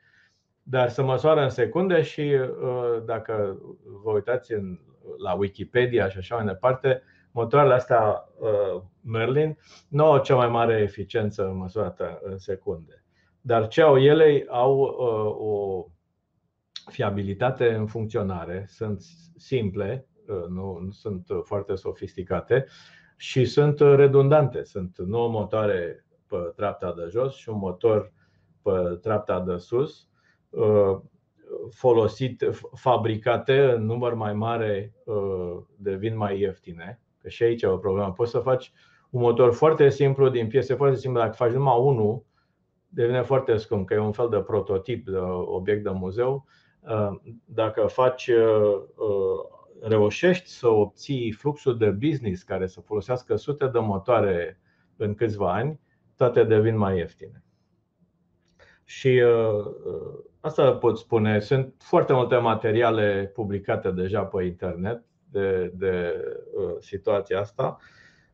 [0.62, 3.60] dar se măsoară în secunde și uh, dacă
[4.02, 4.78] vă uitați în,
[5.22, 10.80] la Wikipedia și așa mai departe, motoarele astea uh, Merlin nu au cea mai mare
[10.80, 13.04] eficiență măsurată în secunde.
[13.40, 15.86] Dar ce au ele au uh, o
[16.90, 19.02] fiabilitate în funcționare, sunt
[19.36, 20.06] simple,
[20.48, 22.66] nu, nu sunt foarte sofisticate
[23.16, 24.64] și sunt uh, redundante.
[24.64, 28.12] Sunt 9 motoare pe treapta de jos și un motor
[28.62, 30.08] pe treapta de sus,
[30.50, 30.98] uh,
[31.70, 37.00] folosite, fabricate în număr mai mare, uh, devin mai ieftine.
[37.18, 38.12] Că și aici e o problemă.
[38.12, 38.72] Poți să faci
[39.10, 41.20] un motor foarte simplu, din piese foarte simple.
[41.20, 42.24] Dacă faci numai unul,
[42.88, 46.46] devine foarte scump, că e un fel de prototip de obiect de muzeu.
[47.44, 48.30] Dacă faci
[49.80, 54.60] reușești să obții fluxul de business care să folosească sute de motoare
[54.96, 55.80] în câțiva ani,
[56.16, 57.42] toate devin mai ieftine.
[58.84, 61.38] Și uh, uh, asta pot spune.
[61.38, 66.14] Sunt foarte multe materiale publicate deja pe internet de, de
[66.54, 67.76] uh, situația asta,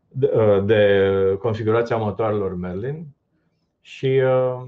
[0.08, 3.06] de, uh, de configurația motoarelor Merlin.
[3.80, 4.66] Și uh,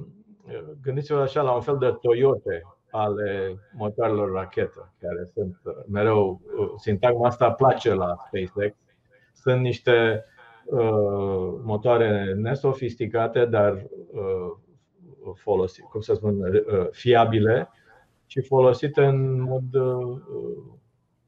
[0.82, 6.72] gândiți-vă așa la un fel de Toyota ale motoarelor rachetă, care sunt uh, mereu, uh,
[6.76, 8.76] sintagma asta place la SpaceX.
[9.32, 10.24] Sunt niște
[10.64, 13.72] uh, motoare nesofisticate, dar
[14.12, 14.52] uh,
[15.34, 17.70] folosi, cum să spun, uh, fiabile
[18.26, 20.20] și folosite în mod uh,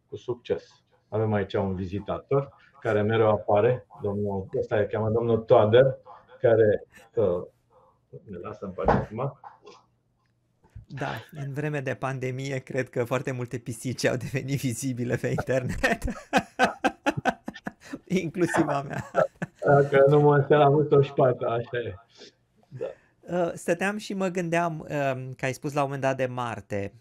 [0.08, 0.84] cu succes.
[1.08, 5.98] Avem aici un vizitator care mereu apare, domnul, ăsta e cheamă domnul Toader,
[6.40, 7.42] care uh,
[8.24, 9.38] ne lasă în pace acum.
[10.86, 16.04] Da, în vreme de pandemie cred că foarte multe pisici au devenit vizibile pe internet.
[18.22, 19.10] Inclusiv a mea.
[19.64, 21.94] Dacă nu mă înțeleg, am avut o șpată, așa e.
[22.68, 22.86] Da.
[23.20, 26.92] Uh, stăteam și mă gândeam um, că ai spus la un moment dat de Marte.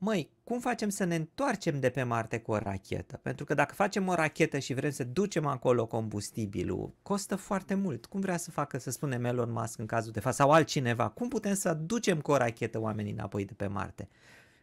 [0.00, 3.20] Uh, măi, cum facem să ne întoarcem de pe Marte cu o rachetă?
[3.22, 8.06] Pentru că dacă facem o rachetă și vrem să ducem acolo combustibilul, costă foarte mult.
[8.06, 11.08] Cum vrea să facă, să spunem Elon Musk în cazul de față, sau altcineva?
[11.08, 14.08] Cum putem să ducem cu o rachetă oamenii înapoi de pe Marte?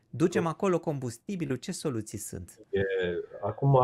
[0.10, 1.58] Ducem acolo combustibilul?
[1.58, 2.60] Ce soluții sunt?
[2.70, 2.82] E,
[3.42, 3.80] acum,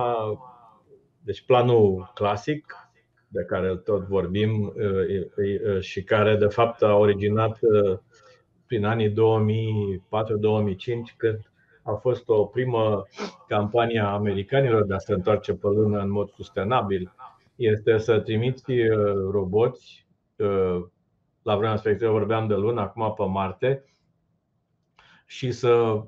[1.21, 2.75] deci planul clasic
[3.27, 4.73] de care tot vorbim
[5.79, 7.59] și care de fapt a originat
[8.67, 9.13] prin anii 2004-2005
[11.17, 11.51] când
[11.83, 13.07] a fost o primă
[13.47, 17.13] campanie a americanilor de a se întoarce pe lună în mod sustenabil.
[17.55, 18.73] Este să trimiți
[19.31, 20.07] roboți,
[21.41, 23.83] la vremea respectivă vorbeam de lună, acum pe Marte,
[25.25, 26.03] și să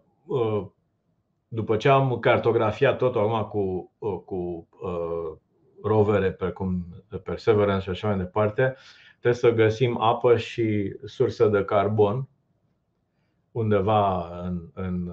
[1.47, 3.91] după ce am cartografiat totul acum cu,
[4.25, 5.37] cu uh,
[5.83, 6.85] rovere precum
[7.23, 8.75] Perseverance și așa mai departe,
[9.19, 12.27] trebuie să găsim apă și sursă de carbon
[13.55, 15.07] undeva în, în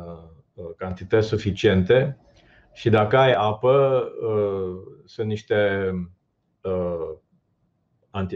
[0.54, 2.18] uh, cantități suficiente.
[2.72, 5.90] Și dacă ai apă, uh, sunt niște
[6.62, 7.16] uh,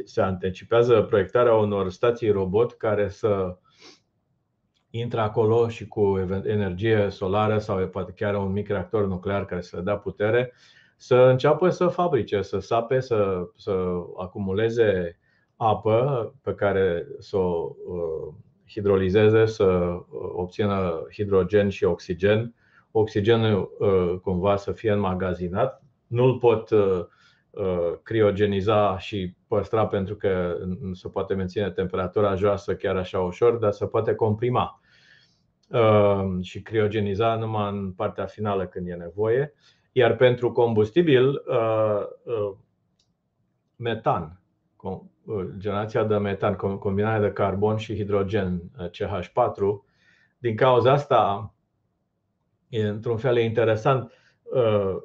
[0.04, 3.58] se anticipează proiectarea unor stații robot care să
[4.90, 9.76] intră acolo și cu energie solară sau poate chiar un mic reactor nuclear care să
[9.76, 10.52] le dea putere,
[10.96, 13.72] să înceapă să fabrice, să sape, să, să
[14.16, 15.18] acumuleze
[15.56, 18.34] apă pe care să o uh,
[18.68, 22.54] hidrolizeze, să uh, obțină hidrogen și oxigen.
[22.90, 25.82] Oxigenul uh, cumva să fie înmagazinat.
[26.06, 26.68] Nu-l pot
[28.02, 33.72] criogeniza și păstra pentru că nu se poate menține temperatura joasă chiar așa ușor, dar
[33.72, 34.80] se poate comprima
[36.40, 39.54] și criogeniza numai în partea finală când e nevoie.
[39.92, 41.42] Iar pentru combustibil,
[43.76, 44.40] metan
[44.86, 45.00] Uh,
[45.58, 49.84] generația de metan, combinarea de carbon și hidrogen uh, CH4.
[50.38, 51.54] Din cauza asta,
[52.70, 54.12] într-un fel interesant,
[54.42, 54.96] uh,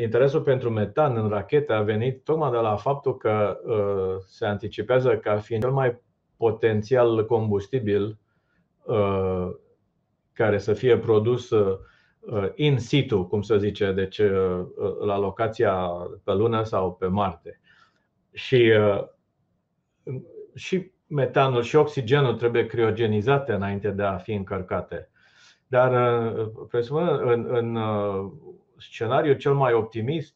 [0.00, 3.58] interesul pentru metan în rachete a venit tocmai de la faptul că
[4.26, 6.00] se anticipează ca fiind cel mai
[6.36, 8.18] potențial combustibil
[10.32, 11.50] care să fie produs
[12.54, 14.20] in situ, cum se zice, deci
[15.04, 15.88] la locația
[16.24, 17.60] pe lună sau pe Marte.
[18.32, 19.04] Și, uh,
[20.54, 25.10] și metanul și oxigenul trebuie criogenizate înainte de a fi încărcate.
[25.66, 28.32] Dar, uh, presupun, în, în uh,
[28.76, 30.34] scenariul cel mai optimist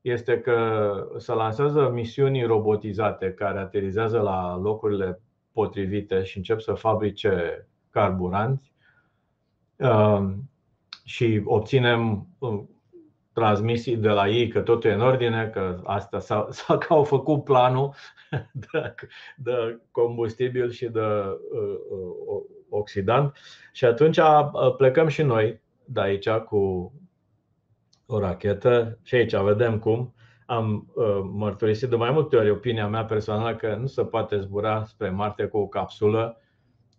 [0.00, 5.20] este că se lansează misiuni robotizate care aterizează la locurile
[5.52, 8.72] potrivite și încep să fabrice carburanți
[11.04, 12.26] și obținem
[13.32, 17.04] transmisii de la ei că totul e în ordine, că asta sau, sau că au
[17.04, 17.94] făcut planul
[18.72, 18.94] de,
[19.36, 23.36] de combustibil și de uh, uh, oxidant.
[23.72, 26.92] Și atunci uh, plecăm și noi de aici cu
[28.06, 30.14] o rachetă și aici vedem cum
[30.46, 34.84] am uh, mărturisit de mai multe ori opinia mea personală că nu se poate zbura
[34.84, 36.36] spre Marte cu o capsulă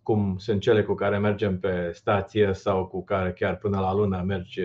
[0.02, 4.22] cum sunt cele cu care mergem pe stație sau cu care chiar până la lună
[4.26, 4.60] mergi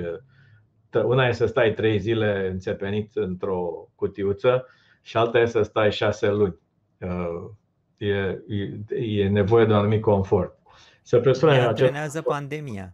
[0.94, 4.66] una e să stai trei zile înțepenit într-o cutiuță
[5.02, 6.60] și alta e să stai șase luni.
[7.00, 7.52] Uh,
[7.98, 10.58] e, e, e nevoie de un anumit confort.
[11.02, 12.22] Să presupune ne acest...
[12.22, 12.94] pandemia.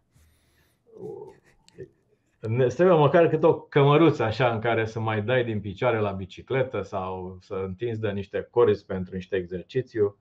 [2.39, 6.11] Ne trebuie măcar cât o cămăruță așa în care să mai dai din picioare la
[6.11, 10.17] bicicletă sau să întinzi de niște coriți pentru niște exercițiu.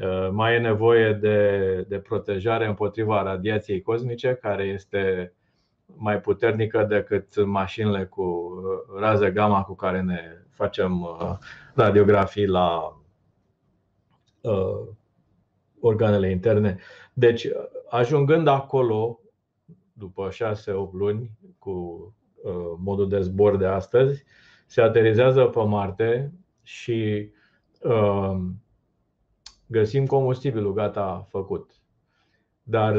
[0.00, 5.32] Uh, mai e nevoie de, de protejare împotriva radiației cosmice, care este
[5.94, 10.20] mai puternică decât mașinile cu uh, raze gamma cu care ne
[10.50, 11.36] facem uh,
[11.74, 13.00] radiografii la
[14.40, 14.88] uh,
[15.80, 16.78] organele interne.
[17.12, 17.48] Deci,
[17.88, 19.20] ajungând acolo,
[19.92, 20.32] după 6-8
[20.92, 22.10] luni, cu
[22.78, 24.24] modul de zbor de astăzi,
[24.66, 27.30] se aterizează pe Marte și
[29.66, 31.70] găsim combustibilul gata făcut.
[32.62, 32.96] Dar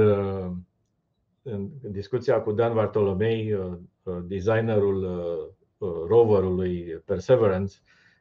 [1.52, 3.72] în discuția cu Dan Bartolomei, uh,
[4.04, 5.04] uh, designerul
[5.78, 7.76] uh, roverului Perseverance,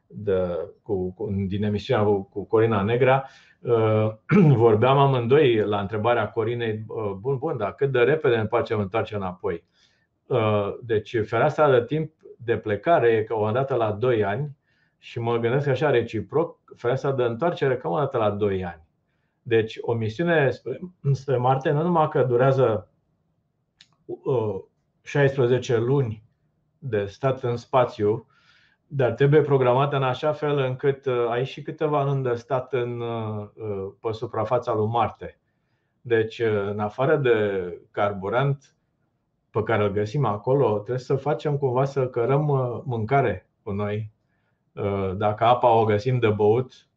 [0.07, 0.39] de,
[0.81, 3.25] cu, cu, din emisiunea cu, cu Corina Negra,
[4.55, 6.85] vorbeam amândoi la întrebarea Corinei,
[7.19, 9.63] bun, bun, dar cât de repede ne facem întoarce înapoi?
[10.81, 14.57] Deci fereastra de timp de plecare e că o dată la 2 ani
[14.97, 18.87] și mă gândesc așa reciproc, fereastra de întoarcere cam o dată la 2 ani.
[19.41, 20.79] Deci o misiune spre,
[21.11, 22.89] spre Marte nu numai că durează
[25.01, 26.23] 16 luni
[26.79, 28.27] de stat în spațiu,
[28.87, 32.99] dar trebuie programată în așa fel încât uh, ai și câteva luni de stat în,
[32.99, 33.47] uh,
[34.01, 35.39] pe suprafața lui Marte.
[36.01, 36.39] Deci,
[36.69, 37.37] în afară de
[37.91, 38.75] carburant
[39.49, 42.45] pe care îl găsim acolo, trebuie să facem cumva să cărăm
[42.85, 44.11] mâncare cu noi.
[45.15, 46.87] Dacă apa o găsim de băut,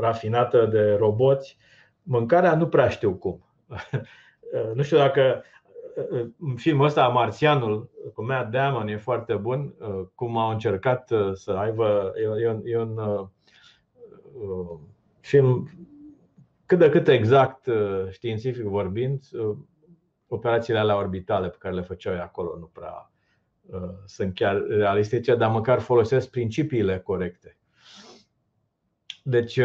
[0.00, 1.56] rafinată de roboți,
[2.02, 3.44] mâncarea nu prea știu cum.
[4.74, 5.42] nu știu dacă
[6.56, 9.74] filmul ăsta, Marțianul, cu Matt Damon, e foarte bun.
[10.14, 12.12] Cum au încercat să aibă.
[12.42, 13.28] E un, e un
[15.20, 15.70] film
[16.66, 17.68] cât de cât exact
[18.10, 19.20] științific vorbind,
[20.26, 23.10] operațiile alea orbitale pe care le făceau acolo nu prea
[24.04, 27.56] sunt chiar realistice, dar măcar folosesc principiile corecte.
[29.22, 29.60] Deci,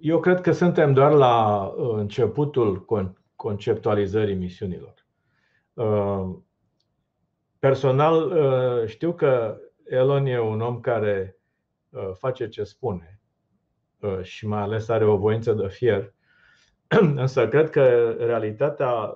[0.00, 2.84] eu cred că suntem doar la începutul
[3.40, 4.94] conceptualizării misiunilor.
[7.58, 8.32] Personal,
[8.86, 11.36] știu că Elon e un om care
[12.12, 13.20] face ce spune
[14.22, 16.14] și mai ales are o voință de fier,
[17.24, 19.14] însă cred că realitatea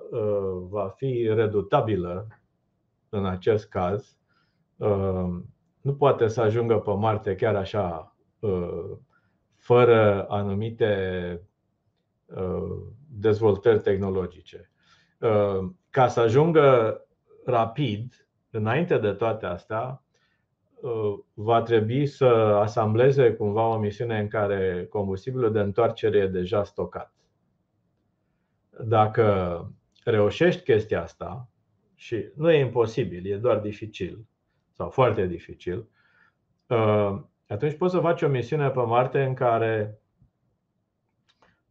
[0.69, 2.27] va fi redutabilă
[3.09, 4.17] în acest caz.
[5.81, 8.15] Nu poate să ajungă pe Marte chiar așa
[9.55, 11.41] fără anumite
[12.25, 14.69] uh, dezvoltări tehnologice.
[15.19, 16.99] Uh, ca să ajungă
[17.45, 20.03] rapid, înainte de toate astea,
[20.81, 22.25] uh, va trebui să
[22.61, 27.13] asambleze cumva o misiune în care combustibilul de întoarcere e deja stocat.
[28.83, 29.25] Dacă
[30.03, 31.49] reușești chestia asta,
[31.95, 34.25] și nu e imposibil, e doar dificil
[34.71, 35.87] sau foarte dificil,
[37.47, 39.99] atunci poți să faci o misiune pe Marte în care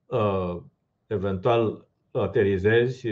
[0.07, 0.63] uh,
[1.07, 3.09] eventual aterizezi,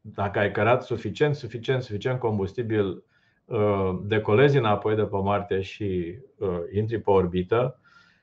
[0.00, 3.04] dacă ai cărat suficient, suficient, suficient combustibil,
[3.44, 7.78] uh, decolezi înapoi de pe Marte și uh, intri pe orbită.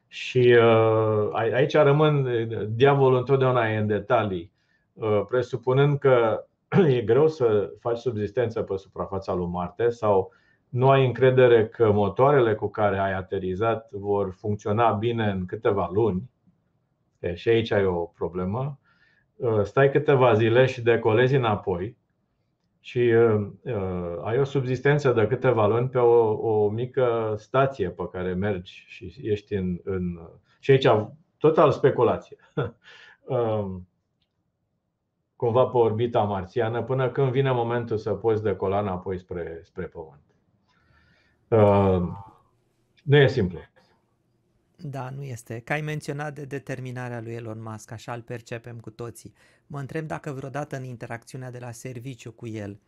[0.07, 2.27] Și uh, aici rămân,
[2.75, 4.51] diavolul întotdeauna e în detalii,
[4.93, 6.45] uh, presupunând că
[6.97, 10.31] e greu să faci subzistență pe suprafața lui Marte sau
[10.69, 16.29] nu ai încredere că motoarele cu care ai aterizat vor funcționa bine în câteva luni,
[17.33, 18.80] și aici ai o problemă, uh,
[19.63, 21.97] stai câteva zile și decolezi înapoi
[22.79, 28.09] și uh, uh, ai o subzistență de câteva luni pe o, o mică stație pe
[28.11, 29.79] care mergi și ești în.
[29.83, 30.29] în
[30.59, 30.87] și aici
[31.37, 32.37] total speculație.
[33.21, 33.87] Um,
[35.35, 40.21] cumva pe orbita marțiană, până când vine momentul să poți decola înapoi spre, spre Pământ.
[41.47, 42.07] Uh,
[43.03, 43.59] nu e simplu.
[44.83, 45.59] Da, nu este.
[45.59, 49.33] Ca ai menționat de determinarea lui Elon Musk, așa îl percepem cu toții.
[49.67, 52.79] Mă întreb dacă vreodată în interacțiunea de la serviciu cu el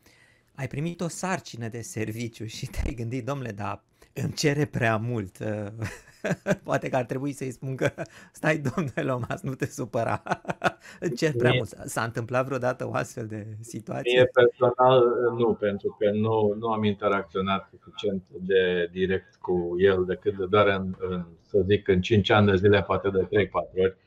[0.56, 3.84] ai primit o sarcină de serviciu și te-ai gândit, domnule, da,
[4.14, 5.38] îmi cere prea mult.
[6.64, 7.91] Poate că ar trebui să-i spun că
[8.32, 10.24] stai domnule Lomas, nu te supăra.
[10.99, 11.68] îmi cer prea mult.
[11.86, 14.14] S-a întâmplat vreodată o astfel de situație?
[14.14, 15.03] Mie personal
[15.38, 20.95] nu, pentru că nu, nu am interacționat suficient de direct cu el decât doar în,
[20.99, 23.97] în să zic, în 5 ani de zile, poate de 3-4 ori.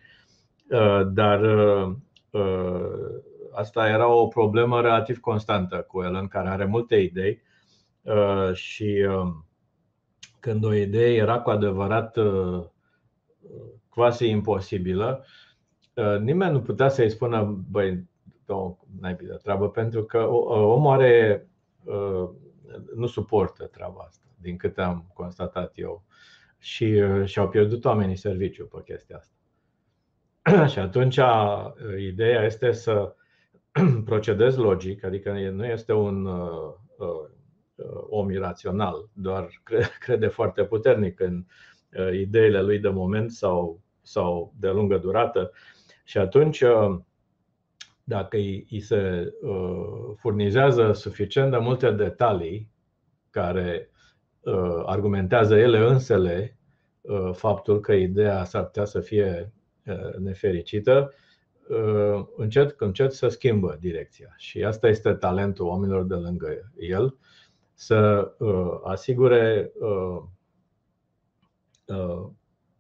[0.71, 1.95] Uh, dar uh,
[2.31, 3.21] uh,
[3.53, 7.45] asta era o problemă relativ constantă cu el, în care are multe idei
[8.53, 9.09] și
[10.41, 12.65] când o idee era cu adevărat uh,
[13.89, 15.25] quasi imposibilă,
[15.95, 18.09] uh, nimeni nu putea să-i spună, băi,
[19.01, 21.49] n-ai de treabă, pentru că uh, omul are,
[22.95, 26.05] nu suportă treaba asta, din câte am constatat eu.
[26.59, 29.35] Și și-au pierdut oamenii serviciu pe chestia asta.
[30.73, 31.19] și atunci
[31.99, 33.15] ideea este să
[34.05, 36.29] procedezi logic, adică nu este un
[38.09, 39.49] om irațional, doar
[40.01, 41.45] crede foarte puternic în
[41.99, 45.53] uh, ideile lui de moment sau, sau de lungă durată.
[46.05, 46.99] Și atunci, uh,
[48.05, 52.71] dacă îi se uh, furnizează suficient de multe detalii
[53.31, 53.91] care
[54.85, 56.59] argumentează ele însele
[57.33, 59.53] faptul că ideea s-ar putea să fie
[60.19, 61.13] nefericită,
[62.37, 64.35] încet, încet să schimbă direcția.
[64.37, 67.17] Și asta este talentul oamenilor de lângă el
[67.79, 70.23] să uh, asigure uh,
[71.85, 72.29] uh,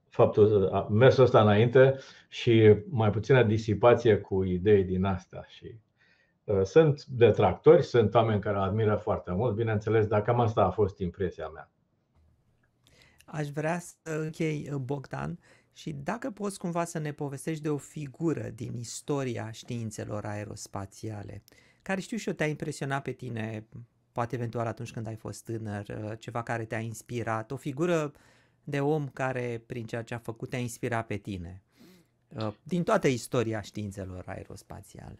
[0.08, 5.44] faptul, mersul ăsta înainte și mai puțină disipație cu idei din asta.
[5.48, 5.78] Și
[6.62, 11.48] sunt detractori, sunt oameni care admiră foarte mult, bineînțeles, dar cam asta a fost impresia
[11.48, 11.70] mea.
[13.24, 15.38] Aș vrea să închei, Bogdan,
[15.72, 21.42] și dacă poți cumva să ne povestești de o figură din istoria științelor aerospațiale,
[21.82, 23.66] care știu și eu te-a impresionat pe tine
[24.16, 28.12] poate eventual atunci când ai fost tânăr, uh, ceva care te-a inspirat, o figură
[28.64, 31.62] de om care prin ceea ce a făcut te-a inspirat pe tine.
[32.36, 35.18] uh, din toată istoria științelor aerospațiale.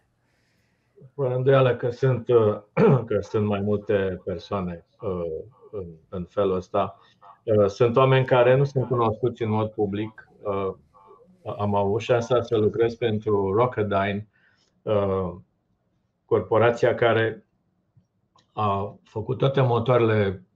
[1.13, 2.59] Fără îndoială că sunt, uh,
[3.09, 4.85] că sunt mai multe persoane
[5.71, 6.99] în, în felul ăsta.
[7.67, 10.29] Sunt oameni care nu sunt cunoscuți în mod public.
[11.57, 14.27] Am avut șansa să lucrez pentru Rocketdyne,
[16.25, 17.46] corporația care
[18.57, 20.47] a făcut toate motoarele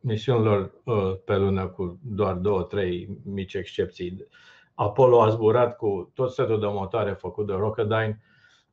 [0.00, 4.26] misiunilor uh, pe lună cu doar două, trei mici excepții.
[4.74, 8.20] Apollo a zburat cu tot setul de motoare făcut de Rocketdyne.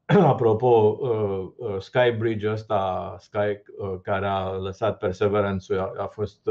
[0.31, 3.61] Apropo, uh, uh, Skybridge ăsta, Sky,
[4.01, 6.49] care a lăsat Perseverance, a fost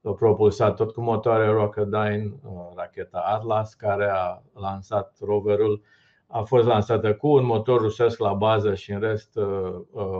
[0.00, 2.34] propulsat tot cu motoare Rocketdyne,
[2.76, 5.82] racheta Atlas, care a lansat roverul,
[6.34, 9.38] a fost lansată cu un motor rusesc la bază și în rest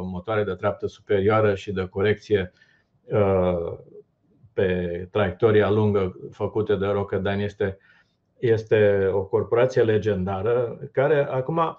[0.03, 2.53] motoare de treaptă superioară și de corecție
[4.53, 7.79] pe traiectoria lungă făcută de Rocketdyne este,
[8.39, 11.79] este o corporație legendară care acum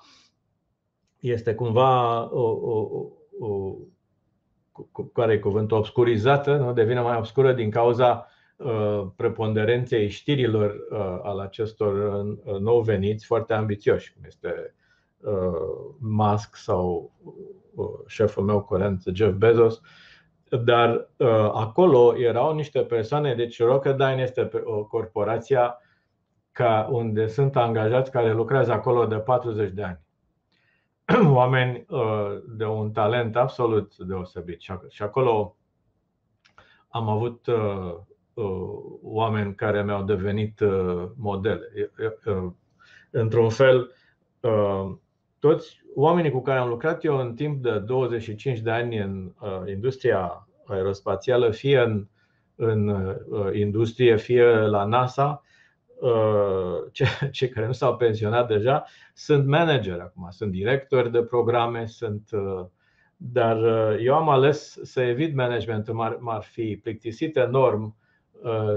[1.20, 2.90] este cumva o, o,
[3.40, 3.76] o,
[5.14, 6.74] care e cuvântul obscurizată, nu?
[6.74, 8.35] devine mai obscură din cauza uh,
[9.16, 14.76] preponderenței știrilor uh, al acestor uh, nou veniți foarte ambițioși, cum este
[15.18, 17.12] uh, Musk sau
[17.74, 19.84] uh, șeful meu curent, Jeff Bezos, uh,
[20.64, 25.60] dar uh, acolo erau niște persoane, deci Rocketdyne este o corporație
[26.52, 30.00] ca unde sunt angajați care lucrează acolo de 40 de ani.
[31.36, 34.60] Oameni uh, de un talent absolut deosebit.
[34.90, 35.56] Și acolo
[36.88, 37.98] am avut uh, uh,
[39.02, 41.92] oameni care mi-au devenit uh, modele.
[42.26, 42.52] Uh,
[43.12, 43.92] într-un fel,
[44.40, 44.92] uh,
[45.40, 49.62] toți oamenii cu care am lucrat eu în timp de 25 de ani în uh,
[49.68, 52.08] industria aerospațială, fie în,
[52.56, 55.44] în uh, industrie, fie la NASA,
[56.00, 62.30] uh, cei care nu s-au pensionat deja, sunt manageri acum, sunt directori de programe, sunt.
[62.32, 62.66] Uh,
[63.18, 68.05] dar uh, eu am ales să evit managementul, m-ar, m-ar fi plictisit enorm uh,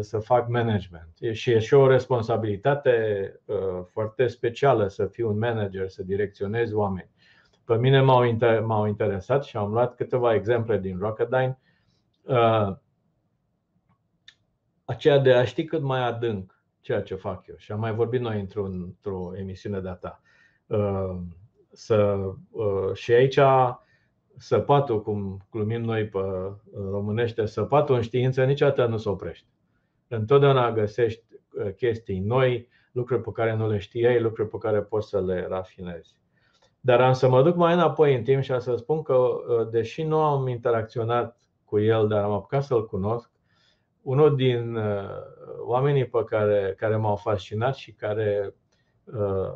[0.01, 1.09] să fac management.
[1.33, 3.57] Și e și o responsabilitate uh,
[3.93, 7.11] foarte specială să fiu un manager, să direcționez oameni.
[7.65, 11.59] Pe mine m-au, inter- m-au interesat și am luat câteva exemple din Rocketdyne.
[12.23, 12.77] Uh,
[14.85, 17.55] aceea de a ști cât mai adânc ceea ce fac eu.
[17.57, 20.23] Și am mai vorbit noi într-o, într-o emisiune de-a ta.
[20.67, 21.17] Uh,
[21.73, 23.39] să, uh, și aici
[24.37, 26.19] săpatul, cum glumim noi pe
[26.91, 29.49] românește, săpatul în știință niciodată nu se oprește.
[30.09, 31.23] Întotdeauna găsești
[31.77, 36.17] chestii noi, lucruri pe care nu le știai, lucruri pe care poți să le rafinezi.
[36.81, 39.69] Dar am să mă duc mai înapoi în timp și am să spun că, uh,
[39.71, 43.31] deși nu am interacționat cu el, dar am apucat să-l cunosc,
[44.03, 45.11] unul din uh,
[45.67, 48.55] oamenii pe care, care m-au fascinat și care
[49.05, 49.53] uh,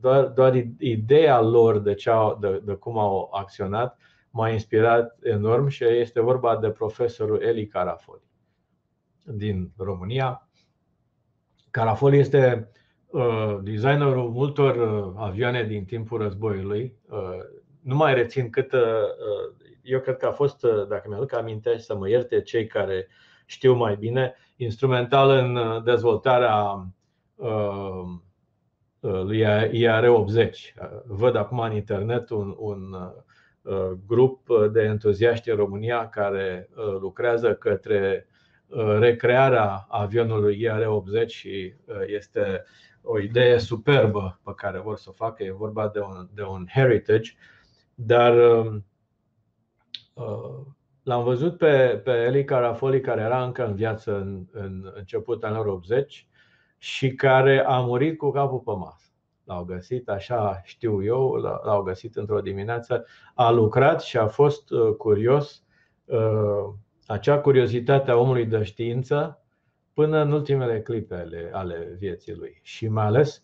[0.00, 3.98] doar, doar ideea lor de, ce au, de, de cum au acționat
[4.30, 8.27] m-a inspirat enorm și este vorba de profesorul Eli Carafoli
[9.30, 10.48] din România.
[11.70, 12.70] Carafoli este
[13.10, 16.96] Uh, designerul multor uh, avioane din timpul războiului.
[17.10, 17.38] Uh,
[17.80, 18.72] nu mai rețin cât.
[19.82, 23.08] Eu cred că a fost, dacă mi-aduc aminte, să mă ierte cei care
[23.46, 26.86] știu mai bine, instrumental în dezvoltarea
[29.00, 30.50] lui IR-80.
[31.06, 32.96] Văd acum în internet un, un
[34.06, 36.68] grup de entuziaști în România care
[37.00, 38.26] lucrează către
[38.98, 41.74] recrearea avionului IR-80 și
[42.06, 42.64] este
[43.02, 46.66] o idee superbă pe care vor să o facă, e vorba de un, de un
[46.72, 47.32] heritage,
[47.94, 48.84] dar um,
[50.14, 50.66] uh,
[51.02, 55.66] l-am văzut pe, pe Eli Carafoli, care era încă în viață în, în început anilor
[55.66, 56.28] 80
[56.78, 59.12] și care a murit cu capul pe masă.
[59.44, 63.06] L-au găsit, așa știu eu, l-au găsit într-o dimineață.
[63.34, 65.62] A lucrat și a fost uh, curios.
[67.08, 69.42] Uh, acea curiozitate a omului de știință
[69.92, 72.60] până în ultimele clipe ale, ale vieții lui.
[72.62, 73.42] Și mai ales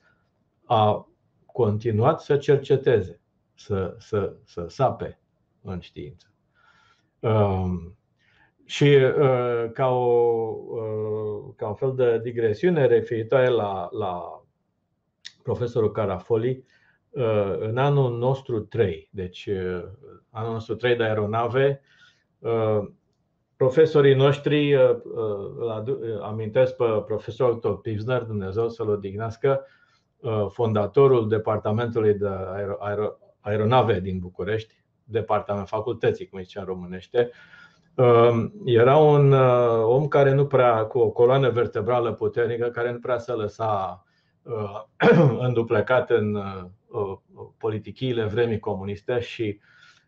[0.64, 1.08] a
[1.46, 3.20] continuat să cerceteze,
[3.54, 5.20] să, să, să sape
[5.62, 6.26] în știință.
[7.20, 7.96] Um,
[8.64, 14.44] și uh, ca, o, uh, ca un fel de digresiune referitoare la, la
[15.42, 16.64] profesorul Carafoli,
[17.10, 19.84] uh, în anul nostru 3, deci uh,
[20.30, 21.80] anul nostru 3 de aeronave,
[22.38, 22.88] uh,
[23.56, 29.66] Profesorii noștri, uh, uh, uh, amintesc pe profesorul Todd Pivsner, Dumnezeu să-l odihnească,
[30.48, 34.74] fondatorul Departamentului de aer- aer- Aeronave din București,
[35.04, 37.30] Departament Facultății, cum zice în românește.
[37.94, 39.32] Um, era un
[39.82, 44.04] om care nu prea, cu o coloană vertebrală puternică, care nu prea se lăsa
[45.46, 46.38] înduplecat în
[47.58, 49.60] politichiile vremii comuniste și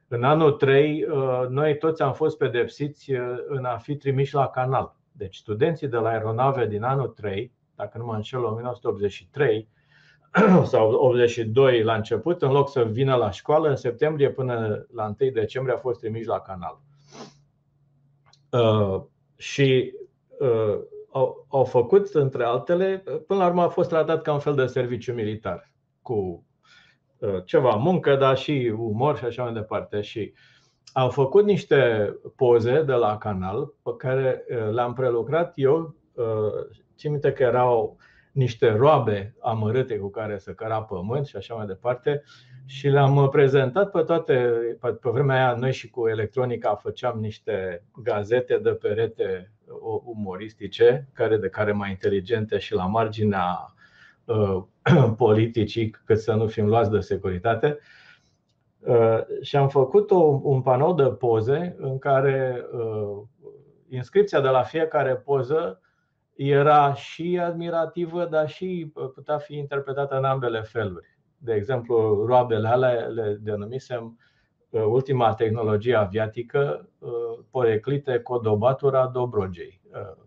[0.09, 1.07] în anul 3
[1.49, 3.13] noi toți am fost pedepsiți
[3.47, 4.97] în a fi trimiși la canal.
[5.13, 9.69] Deci studenții de la aeronave din anul 3, dacă nu mă înșel, 1983
[10.65, 15.31] sau 82 la început, în loc să vină la școală, în septembrie până la 1
[15.31, 16.81] decembrie au fost trimiși la canal.
[18.51, 19.03] Uh,
[19.37, 19.95] și
[20.39, 20.79] uh,
[21.11, 24.67] au, au făcut, între altele, până la urmă a fost tratat ca un fel de
[24.67, 26.39] serviciu militar, cu uh,
[27.45, 30.01] ceva muncă, dar și umor și așa mai departe.
[30.01, 30.33] Și
[30.93, 35.95] au făcut niște poze de la canal pe care uh, le-am prelucrat eu.
[36.15, 36.25] Uh,
[36.97, 37.97] țin minte că erau
[38.33, 42.23] niște roabe amărâte cu care să căra pământ și așa mai departe
[42.67, 44.35] și le-am prezentat pe toate,
[44.81, 49.53] pe, vremea aia noi și cu electronica făceam niște gazete de perete
[50.05, 53.76] umoristice, care de care mai inteligente și la marginea uh,
[55.17, 57.79] politicii, cât să nu fim luați de securitate.
[58.79, 63.23] Uh, și am făcut o, un panou de poze în care uh,
[63.89, 65.81] inscripția de la fiecare poză
[66.37, 71.19] era și admirativă, dar și putea fi interpretată în ambele feluri.
[71.39, 74.19] De exemplu, roabele alea le denumisem
[74.69, 77.11] uh, ultima tehnologie aviatică, uh,
[77.51, 80.25] poreclite codobatura Dobrogei, uh,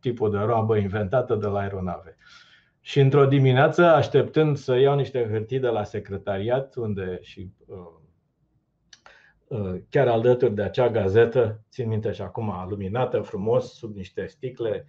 [0.00, 2.16] tipul de roabă inventată de la aeronave.
[2.80, 7.52] Și într-o dimineață, așteptând să iau niște hârtii de la secretariat, unde și
[9.88, 14.86] chiar alături de acea gazetă, țin minte și acum, luminată frumos, sub niște sticle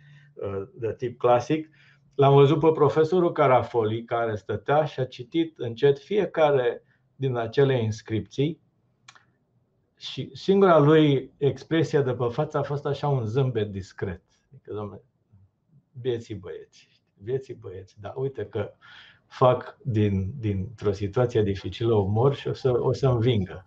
[0.73, 1.69] de tip clasic,
[2.15, 6.83] L-am văzut pe profesorul Carafoli care stătea și a citit încet fiecare
[7.15, 8.61] din acele inscripții
[9.97, 14.23] și singura lui expresie de pe față a fost așa un zâmbet discret.
[14.51, 15.03] Adică, domnule,
[15.91, 18.73] vieții băieți, vieții băieți, dar uite că
[19.27, 23.65] fac din, dintr-o situație dificilă umor și o să, o să învingă.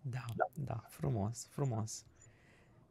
[0.00, 2.04] Da, da, da, frumos, frumos.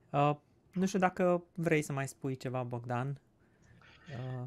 [0.10, 0.36] Uh,
[0.74, 3.20] nu știu dacă vrei să mai spui ceva, Bogdan.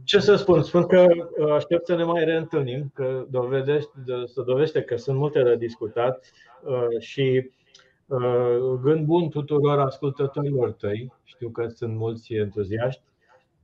[0.04, 0.62] Ce să spun?
[0.62, 1.06] Spun că
[1.38, 3.90] uh, aștept să ne mai reîntâlnim, că dovedește,
[4.24, 7.50] să dovește că sunt multe de discutat uh, și
[8.06, 11.12] uh, gând bun tuturor ascultătorilor tăi.
[11.24, 13.02] Știu că sunt mulți entuziaști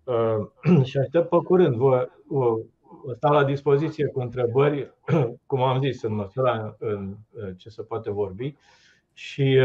[0.89, 1.75] și aștept pe curând.
[1.75, 4.93] Vă, vă stau la dispoziție cu întrebări,
[5.47, 7.15] cum am zis, în măsura în
[7.57, 8.57] ce se poate vorbi
[9.13, 9.59] și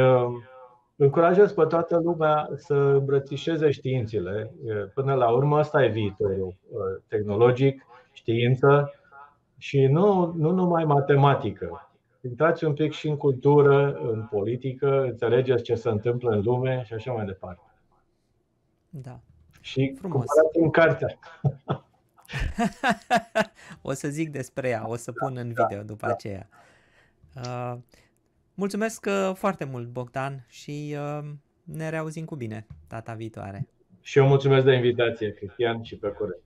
[0.96, 4.54] încurajez pe toată lumea să îmbrățișeze științele.
[4.94, 6.56] Până la urmă, asta e viitorul
[7.08, 8.94] tehnologic, știință
[9.58, 11.90] și nu, nu numai matematică.
[12.22, 16.94] Intrați un pic și în cultură, în politică, înțelegeți ce se întâmplă în lume și
[16.94, 17.64] așa mai departe.
[18.90, 19.20] Da.
[19.70, 21.20] Și cumpărați în cartea.
[23.82, 26.50] o să zic despre ea, o să pun în video după aceea.
[27.36, 27.78] Uh,
[28.60, 31.30] Mulțumesc uh, foarte mult, Bogdan, și uh,
[31.64, 33.68] ne reauzim cu bine data viitoare.
[34.02, 36.42] Și eu mulțumesc de invitație, Cristian, și pe curând.